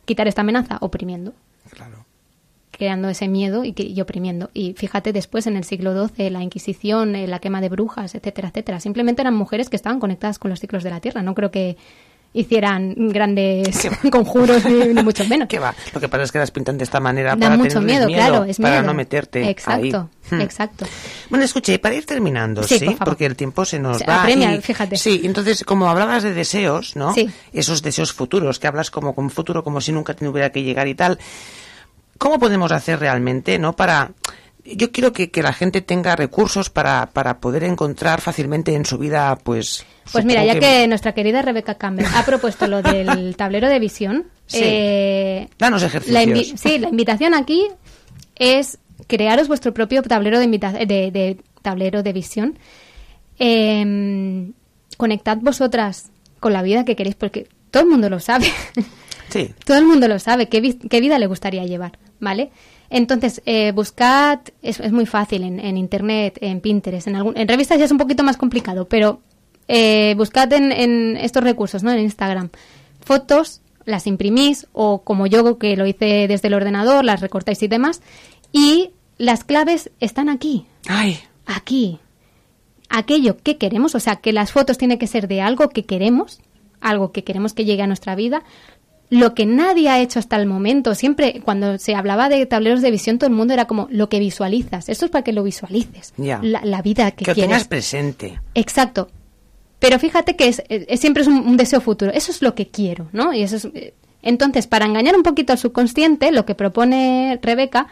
quitar 0.04 0.28
esta 0.28 0.42
amenaza? 0.42 0.78
Oprimiendo. 0.82 1.32
Claro. 1.70 2.06
Creando 2.70 3.08
ese 3.08 3.30
miedo 3.30 3.64
y, 3.64 3.74
y 3.78 4.02
oprimiendo. 4.02 4.50
Y 4.54 4.74
fíjate, 4.74 5.14
después, 5.14 5.48
en 5.48 5.56
el 5.56 5.64
siglo 5.64 5.94
XII, 6.06 6.30
la 6.32 6.44
Inquisición, 6.44 7.16
eh, 7.16 7.28
la 7.28 7.40
quema 7.40 7.62
de 7.62 7.70
brujas, 7.70 8.14
etcétera, 8.14 8.50
etcétera. 8.50 8.82
Simplemente 8.82 9.22
eran 9.22 9.36
mujeres 9.36 9.70
que 9.70 9.78
estaban 9.78 10.02
conectadas 10.02 10.38
con 10.38 10.50
los 10.50 10.60
ciclos 10.60 10.84
de 10.84 10.90
la 10.90 11.00
Tierra. 11.00 11.24
No 11.24 11.34
creo 11.34 11.50
que 11.50 11.78
hicieran 12.34 12.96
grandes 13.10 13.88
conjuros 14.12 14.66
ni, 14.66 15.02
mucho 15.04 15.26
menos. 15.26 15.48
¿Qué 15.48 15.60
va? 15.60 15.74
Lo 15.94 16.02
que 16.02 16.10
pasa 16.10 16.24
es 16.24 16.32
que 16.32 16.40
las 16.40 16.52
pintan 16.52 16.78
de 16.78 16.84
esta 16.84 17.00
manera 17.00 17.36
para 17.36 17.58
mucho 17.58 17.80
miedo, 17.82 18.08
claro, 18.08 18.44
es 18.44 18.58
para 18.58 18.82
no 18.82 18.94
meterte 18.94 19.50
exacto, 19.50 20.10
ahí. 20.32 20.36
Hmm. 20.36 20.42
Exacto. 20.42 20.86
Bueno, 21.30 21.46
escuche, 21.46 21.78
para 21.80 21.96
ir 21.96 22.06
terminando, 22.06 22.64
¿sí? 22.64 22.96
Porque 23.04 23.26
el 23.26 23.36
tiempo 23.36 23.66
se 23.66 23.80
nos 23.80 24.02
va. 24.02 24.22
Apremia, 24.22 24.60
fíjate. 24.62 24.98
Sí, 24.98 25.22
entonces, 25.24 25.64
como 25.64 25.90
hablabas 25.90 26.24
de 26.24 26.34
deseos, 26.34 26.96
¿no? 26.96 27.14
Sí. 27.14 27.30
Esos 27.52 27.82
deseos 27.82 28.14
futuros, 28.14 28.60
que 28.60 28.68
hablas 28.68 28.90
como 28.90 29.14
con 29.14 29.30
futuro, 29.30 29.64
como 29.64 29.82
si 29.82 29.92
nunca 29.92 30.14
tuviera 30.14 30.52
que 30.52 30.64
llegar 30.64 30.88
y 30.88 30.96
tal. 30.96 31.20
¿Cómo 32.18 32.40
podemos 32.40 32.72
hacer 32.72 33.00
realmente, 33.00 33.60
no? 33.60 33.76
Para 33.76 34.12
yo 34.66 34.92
quiero 34.92 35.12
que, 35.12 35.30
que, 35.30 35.44
la 35.44 35.54
gente 35.54 35.82
tenga 35.82 36.16
recursos 36.16 36.70
para, 36.70 37.08
para, 37.08 37.40
poder 37.40 37.64
encontrar 37.64 38.22
fácilmente 38.22 38.74
en 38.74 38.86
su 38.86 38.98
vida, 38.98 39.38
pues... 39.44 39.86
Pues 40.12 40.24
mira, 40.26 40.44
ya 40.46 40.60
que... 40.60 40.88
nuestra 40.88 41.14
querida 41.14 41.42
Rebecca 41.42 41.76
Campbell 41.76 42.06
ha 42.14 42.26
propuesto 42.26 42.68
lo 42.68 42.82
del 42.82 43.36
tablero 43.38 43.68
de 43.68 43.80
visión... 43.80 44.28
Sí. 44.46 44.60
Eh, 44.62 45.50
Danos 45.58 45.84
ejercicios. 45.84 46.60
sí, 46.60 46.78
la 46.78 46.90
invitación 46.90 47.34
aquí 47.34 47.68
es 48.36 48.78
crearos 49.08 49.48
vuestro 49.48 49.74
propio 49.74 50.02
tablero 50.02 50.40
de, 50.40 50.48
de, 50.48 51.38
tablero 51.62 52.04
de 52.04 52.14
visión. 52.14 52.60
Em, 53.40 54.54
conectad 54.98 55.38
vosotras 55.42 56.12
con 56.40 56.54
la 56.54 56.62
vida 56.62 56.86
que 56.86 56.96
queréis, 56.96 57.16
porque 57.16 57.48
todo 57.72 57.84
el 57.84 57.90
mundo 57.90 58.10
lo 58.10 58.20
sabe. 58.20 58.52
Sí. 59.30 59.54
todo 59.66 59.78
el 59.78 59.86
mundo 59.86 60.08
lo 60.08 60.20
sabe, 60.20 60.48
qué, 60.48 60.78
qué 60.78 61.02
vida 61.02 61.20
le 61.20 61.28
gustaría 61.28 61.66
llevar, 61.66 61.98
¿vale? 62.20 62.52
Entonces, 62.94 63.42
eh, 63.48 63.72
buscad, 63.72 64.42
es, 64.62 64.80
es, 64.80 64.92
muy 64.92 65.08
fácil 65.08 65.42
en, 65.42 65.78
Internet, 65.78 66.38
en 66.42 66.62
Pinterest, 66.62 67.08
en, 67.08 67.16
algún, 67.16 67.36
en 67.36 67.48
revistas 67.48 67.80
ya 67.80 67.86
es 67.86 67.92
un 67.92 67.98
poquito 67.98 68.24
más 68.24 68.38
complicado, 68.38 68.88
pero 68.88 69.20
eh, 69.68 70.14
buscad 70.16 70.54
en, 70.54 71.18
estos 71.18 71.44
recursos, 71.44 71.82
¿no? 71.82 71.92
En 71.92 71.98
Instagram, 71.98 72.52
fotos, 73.02 73.62
las 73.86 74.06
imprimís 74.06 74.68
o 74.74 75.02
como 75.02 75.26
yo 75.26 75.58
que 75.58 75.76
lo 75.76 75.88
hice 75.88 76.28
desde 76.28 76.50
el 76.50 76.54
ordenador, 76.54 77.04
las 77.04 77.20
recortáis 77.20 77.64
y 77.64 77.68
demás, 77.68 78.04
y 78.52 78.92
las 79.18 79.44
claves 79.44 79.90
están 80.00 80.30
aquí. 80.30 80.68
¡Ay! 80.88 81.18
Aquí. 81.48 81.98
Aquello 82.90 83.38
que 83.38 83.58
queremos, 83.58 83.96
o 83.96 84.00
sea, 84.00 84.18
que 84.18 84.34
las 84.34 84.52
fotos 84.52 84.78
tienen 84.78 85.00
que 85.00 85.08
ser 85.08 85.28
de 85.28 85.42
algo 85.42 85.70
que 85.70 85.84
queremos, 85.84 86.42
algo 86.80 87.12
que 87.12 87.24
queremos 87.24 87.54
que 87.54 87.66
llegue 87.66 87.82
a 87.82 87.88
nuestra 87.88 88.14
vida, 88.14 88.44
lo 89.14 89.36
que 89.36 89.46
nadie 89.46 89.90
ha 89.90 90.00
hecho 90.00 90.20
hasta 90.20 90.38
el 90.38 90.48
momento. 90.48 90.96
Siempre 90.96 91.42
cuando 91.44 91.78
se 91.78 91.94
hablaba 91.96 92.30
de 92.30 92.46
tableros 92.46 92.82
de 92.82 92.90
visión, 92.90 93.20
todo 93.20 93.30
el 93.30 93.36
mundo 93.36 93.54
era 93.54 93.66
como 93.66 93.88
lo 93.92 94.10
que 94.10 94.20
visualizas. 94.20 94.90
Eso 94.90 95.06
es 95.06 95.12
para 95.12 95.24
que 95.24 95.34
lo 95.34 95.44
visualices. 95.44 96.14
La, 96.18 96.82
vida 96.82 97.12
que, 97.12 97.26
que 97.26 97.34
quieres. 97.34 97.50
tengas 97.50 97.68
presente. 97.68 98.40
Exacto. 98.56 99.10
Pero 99.80 100.00
fíjate 100.00 100.36
que 100.36 100.48
es, 100.48 100.64
siempre 101.00 101.22
es 101.22 101.28
un, 101.28 101.58
deseo 101.58 101.80
futuro. 101.80 102.12
Eso 102.12 102.32
es 102.32 102.42
lo 102.42 102.56
que 102.56 102.70
quiero, 102.70 103.10
¿no? 103.12 103.34
Y 103.34 103.44
eso 103.44 103.58
es, 103.58 103.66
eh, 103.66 103.94
entonces, 104.24 104.66
para 104.66 104.86
engañar 104.86 105.16
un 105.16 105.24
poquito 105.24 105.54
al 105.54 105.60
subconsciente, 105.60 106.32
lo 106.32 106.46
que 106.46 106.56
propone 106.56 107.38
Rebeca 107.42 107.88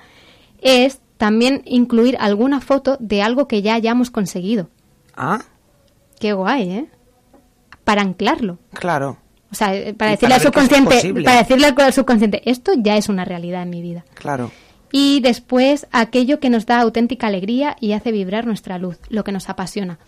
es 0.62 1.02
también 1.18 1.62
incluir 1.66 2.18
alguna 2.20 2.62
foto 2.62 2.98
de 3.00 3.22
algo 3.22 3.48
que 3.48 3.62
ya 3.62 3.76
hayamos 3.76 4.10
conseguido. 4.10 4.70
Ah. 5.16 5.42
Qué 6.20 6.34
guay, 6.34 6.72
¿eh? 6.72 6.86
Para 7.84 8.02
anclarlo. 8.02 8.58
Claro. 8.74 9.18
O 9.52 9.56
sea, 9.56 9.76
eh, 9.76 9.94
para 9.94 10.12
decirle 10.12 10.36
al 10.36 10.42
subconsciente, 10.42 11.14
para 11.24 11.40
decirle 11.40 11.74
al 11.76 11.94
subconsciente, 11.94 12.42
esto 12.50 12.72
ya 12.78 12.96
es 12.96 13.10
una 13.10 13.26
realidad 13.26 13.64
en 13.64 13.70
mi 13.70 13.82
vida. 13.82 14.06
Claro. 14.14 14.52
Y 14.92 15.20
después 15.22 15.88
aquello 15.92 16.40
que 16.40 16.50
nos 16.50 16.66
da 16.66 16.80
auténtica 16.80 17.28
alegría 17.28 17.76
y 17.80 17.94
hace 17.94 18.12
vibrar 18.12 18.46
nuestra 18.46 18.78
luz, 18.78 18.98
lo 19.10 19.24
que 19.24 19.32
nos 19.32 19.50
apasiona. 19.50 20.00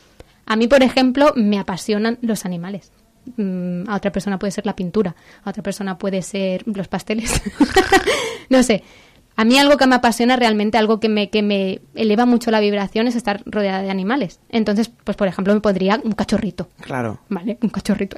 A 0.45 0.55
mí, 0.55 0.67
por 0.67 0.83
ejemplo, 0.83 1.33
me 1.35 1.59
apasionan 1.59 2.17
los 2.21 2.45
animales. 2.45 2.91
Mm, 3.37 3.89
a 3.89 3.95
otra 3.95 4.11
persona 4.11 4.37
puede 4.37 4.51
ser 4.51 4.65
la 4.65 4.75
pintura, 4.75 5.15
a 5.43 5.49
otra 5.49 5.63
persona 5.63 5.97
puede 5.97 6.21
ser 6.21 6.63
los 6.65 6.87
pasteles. 6.87 7.41
no 8.49 8.63
sé. 8.63 8.83
A 9.35 9.45
mí 9.45 9.57
algo 9.57 9.77
que 9.77 9.87
me 9.87 9.95
apasiona 9.95 10.35
realmente, 10.35 10.77
algo 10.77 10.99
que 10.99 11.09
me, 11.09 11.29
que 11.29 11.41
me 11.41 11.81
eleva 11.95 12.25
mucho 12.25 12.51
la 12.51 12.59
vibración 12.59 13.07
es 13.07 13.15
estar 13.15 13.41
rodeada 13.45 13.81
de 13.81 13.89
animales. 13.89 14.39
Entonces, 14.49 14.91
pues 15.03 15.17
por 15.17 15.27
ejemplo, 15.27 15.53
me 15.53 15.61
podría 15.61 15.99
un 16.03 16.11
cachorrito. 16.11 16.69
Claro. 16.81 17.19
¿Vale? 17.29 17.57
Un 17.61 17.69
cachorrito. 17.69 18.17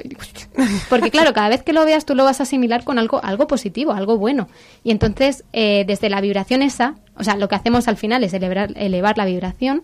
Porque 0.89 1.11
claro, 1.11 1.33
cada 1.33 1.49
vez 1.49 1.63
que 1.63 1.73
lo 1.73 1.85
veas 1.85 2.05
tú 2.05 2.15
lo 2.15 2.25
vas 2.25 2.39
a 2.39 2.43
asimilar 2.43 2.83
con 2.83 2.99
algo, 2.99 3.23
algo 3.23 3.47
positivo, 3.47 3.93
algo 3.93 4.17
bueno. 4.17 4.49
Y 4.83 4.91
entonces, 4.91 5.45
eh, 5.53 5.85
desde 5.87 6.09
la 6.09 6.19
vibración 6.19 6.61
esa, 6.61 6.95
o 7.15 7.23
sea, 7.23 7.37
lo 7.37 7.47
que 7.47 7.55
hacemos 7.55 7.87
al 7.87 7.97
final 7.97 8.23
es 8.23 8.33
elevar, 8.33 8.73
elevar 8.75 9.17
la 9.17 9.25
vibración 9.25 9.83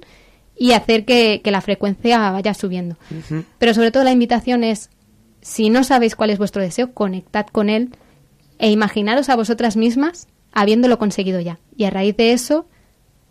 y 0.57 0.73
hacer 0.73 1.05
que, 1.05 1.41
la 1.45 1.61
frecuencia 1.61 2.31
vaya 2.31 2.53
subiendo. 2.53 2.97
Pero 3.57 3.73
sobre 3.73 3.91
todo 3.91 4.03
la 4.03 4.11
invitación 4.11 4.63
es, 4.63 4.89
si 5.41 5.69
no 5.69 5.83
sabéis 5.83 6.15
cuál 6.15 6.29
es 6.29 6.37
vuestro 6.37 6.61
deseo, 6.61 6.93
conectad 6.93 7.47
con 7.47 7.69
él 7.69 7.95
e 8.59 8.69
imaginaros 8.69 9.29
a 9.29 9.35
vosotras 9.35 9.75
mismas 9.75 10.27
habiéndolo 10.51 10.97
conseguido 10.99 11.39
ya. 11.39 11.59
Y 11.75 11.85
a 11.85 11.89
raíz 11.89 12.15
de 12.17 12.33
eso, 12.33 12.65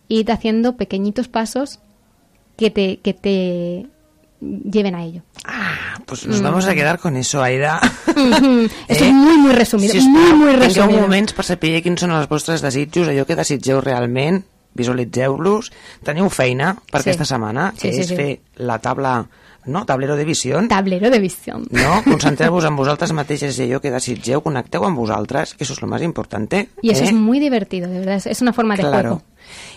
id 0.09 0.31
haciendo 0.31 0.77
pequeñitos 0.77 1.29
pasos 1.29 1.81
que 2.57 2.71
te, 2.71 2.99
que 2.99 3.15
te 3.15 3.87
lleven 4.41 4.95
a 4.95 5.05
ello. 5.05 5.23
Ah, 5.45 5.99
pues 6.07 6.27
nos 6.27 6.43
vamos 6.43 6.67
a 6.67 6.75
quedar 6.75 6.99
con 6.99 7.17
eso, 7.17 7.43
Aida. 7.43 7.81
Esto 8.89 9.05
eh? 9.05 9.13
muy, 9.13 9.37
muy 9.39 9.53
resumido. 9.53 9.93
Si 9.93 10.01
muy, 10.01 10.33
muy 10.33 10.53
resumido. 10.53 10.89
Tingueu 10.89 11.03
moments 11.03 11.35
per 11.37 11.45
saber 11.47 11.81
quins 11.85 12.01
són 12.03 12.15
els 12.17 12.29
vostres 12.29 12.65
desitjos, 12.65 13.09
allò 13.09 13.27
que 13.29 13.39
desitgeu 13.39 13.81
realment, 13.85 14.43
visualitzeu-los. 14.77 15.71
Teniu 16.07 16.29
feina 16.33 16.75
per 16.91 17.01
sí. 17.01 17.11
aquesta 17.11 17.29
setmana, 17.29 17.71
que 17.77 17.91
sí, 17.91 17.95
sí, 17.95 18.05
és 18.05 18.13
sí. 18.13 18.19
fer 18.19 18.31
la 18.67 18.81
taula 18.83 19.15
no? 19.67 19.85
Tablero 19.87 20.17
de 20.17 20.25
visió. 20.25 20.61
Tablero 20.69 21.11
de 21.11 21.19
visió. 21.19 21.59
No? 21.71 22.03
Concentreu-vos 22.05 22.65
en 22.65 22.77
vosaltres 22.77 23.13
mateixes 23.17 23.59
i 23.59 23.67
allò 23.67 23.81
que 23.81 23.93
desitgeu, 23.93 24.43
connecteu 24.45 24.85
amb 24.87 24.99
vosaltres, 24.99 25.55
que 25.55 25.65
eso 25.65 25.75
es 25.75 25.83
lo 25.83 25.89
más 25.89 26.03
importante. 26.03 26.69
Y 26.83 26.91
eso 26.91 27.05
¿eh? 27.05 27.09
es 27.09 27.13
muy 27.13 27.41
divertido, 27.41 27.89
de 27.89 28.01
verdad, 28.01 28.23
es 28.25 28.43
una 28.43 28.53
forma 28.53 28.77
de 28.77 28.83
claro. 28.83 29.09
juego. 29.09 29.23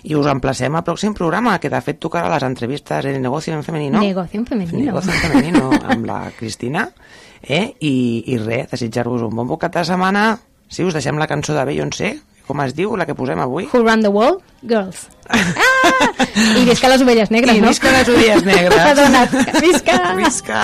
I 0.03 0.15
us 0.15 0.27
emplacem 0.29 0.75
al 0.75 0.83
pròxim 0.85 1.15
programa, 1.17 1.55
que 1.59 1.71
de 1.71 1.79
fet 1.81 1.97
tocarà 2.03 2.29
les 2.29 2.43
entrevistes 2.45 3.05
en 3.09 3.21
Negocio 3.21 3.53
en 3.55 3.63
Femenino. 3.63 4.01
Negocio 4.01 4.39
en 4.39 4.45
Femenino. 4.45 4.85
Negocio 4.91 5.13
en 5.13 5.19
Femenino, 5.19 5.71
amb 5.89 6.05
la 6.05 6.19
Cristina. 6.37 6.89
Eh? 7.41 7.73
I, 7.79 8.23
I 8.27 8.37
res, 8.37 8.69
desitjar-vos 8.71 9.23
un 9.25 9.35
bon 9.35 9.47
bocat 9.47 9.73
de 9.79 9.85
setmana. 9.87 10.27
Sí, 10.67 10.83
us 10.83 10.93
deixem 10.93 11.17
la 11.17 11.27
cançó 11.27 11.55
de 11.55 11.65
Beyoncé, 11.65 12.13
com 12.47 12.61
es 12.63 12.73
diu, 12.77 12.95
la 12.99 13.07
que 13.09 13.15
posem 13.17 13.39
avui? 13.39 13.67
Who 13.71 13.83
Run 13.83 14.03
the 14.05 14.11
World? 14.13 14.43
Girls. 14.63 15.07
Ah! 15.29 15.39
I 16.59 16.65
visca 16.67 16.89
les 16.91 17.01
ovelles 17.03 17.31
negres, 17.31 17.55
I 17.55 17.61
no? 17.61 17.67
I 17.67 17.75
visca 17.75 17.91
les 17.95 18.09
ovelles 18.09 18.43
negres. 18.47 18.79
Perdona, 18.89 19.25
visca. 19.61 19.99
Visca. 20.19 20.63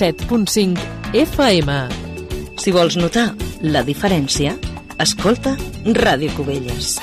107.5 0.00 0.78
FM. 1.12 1.70
Si 2.56 2.72
vols 2.72 2.96
notar 2.96 3.26
la 3.60 3.84
diferència, 3.84 4.56
escolta 4.96 5.56
Ràdio 5.84 6.32
Cubelles. 6.38 6.96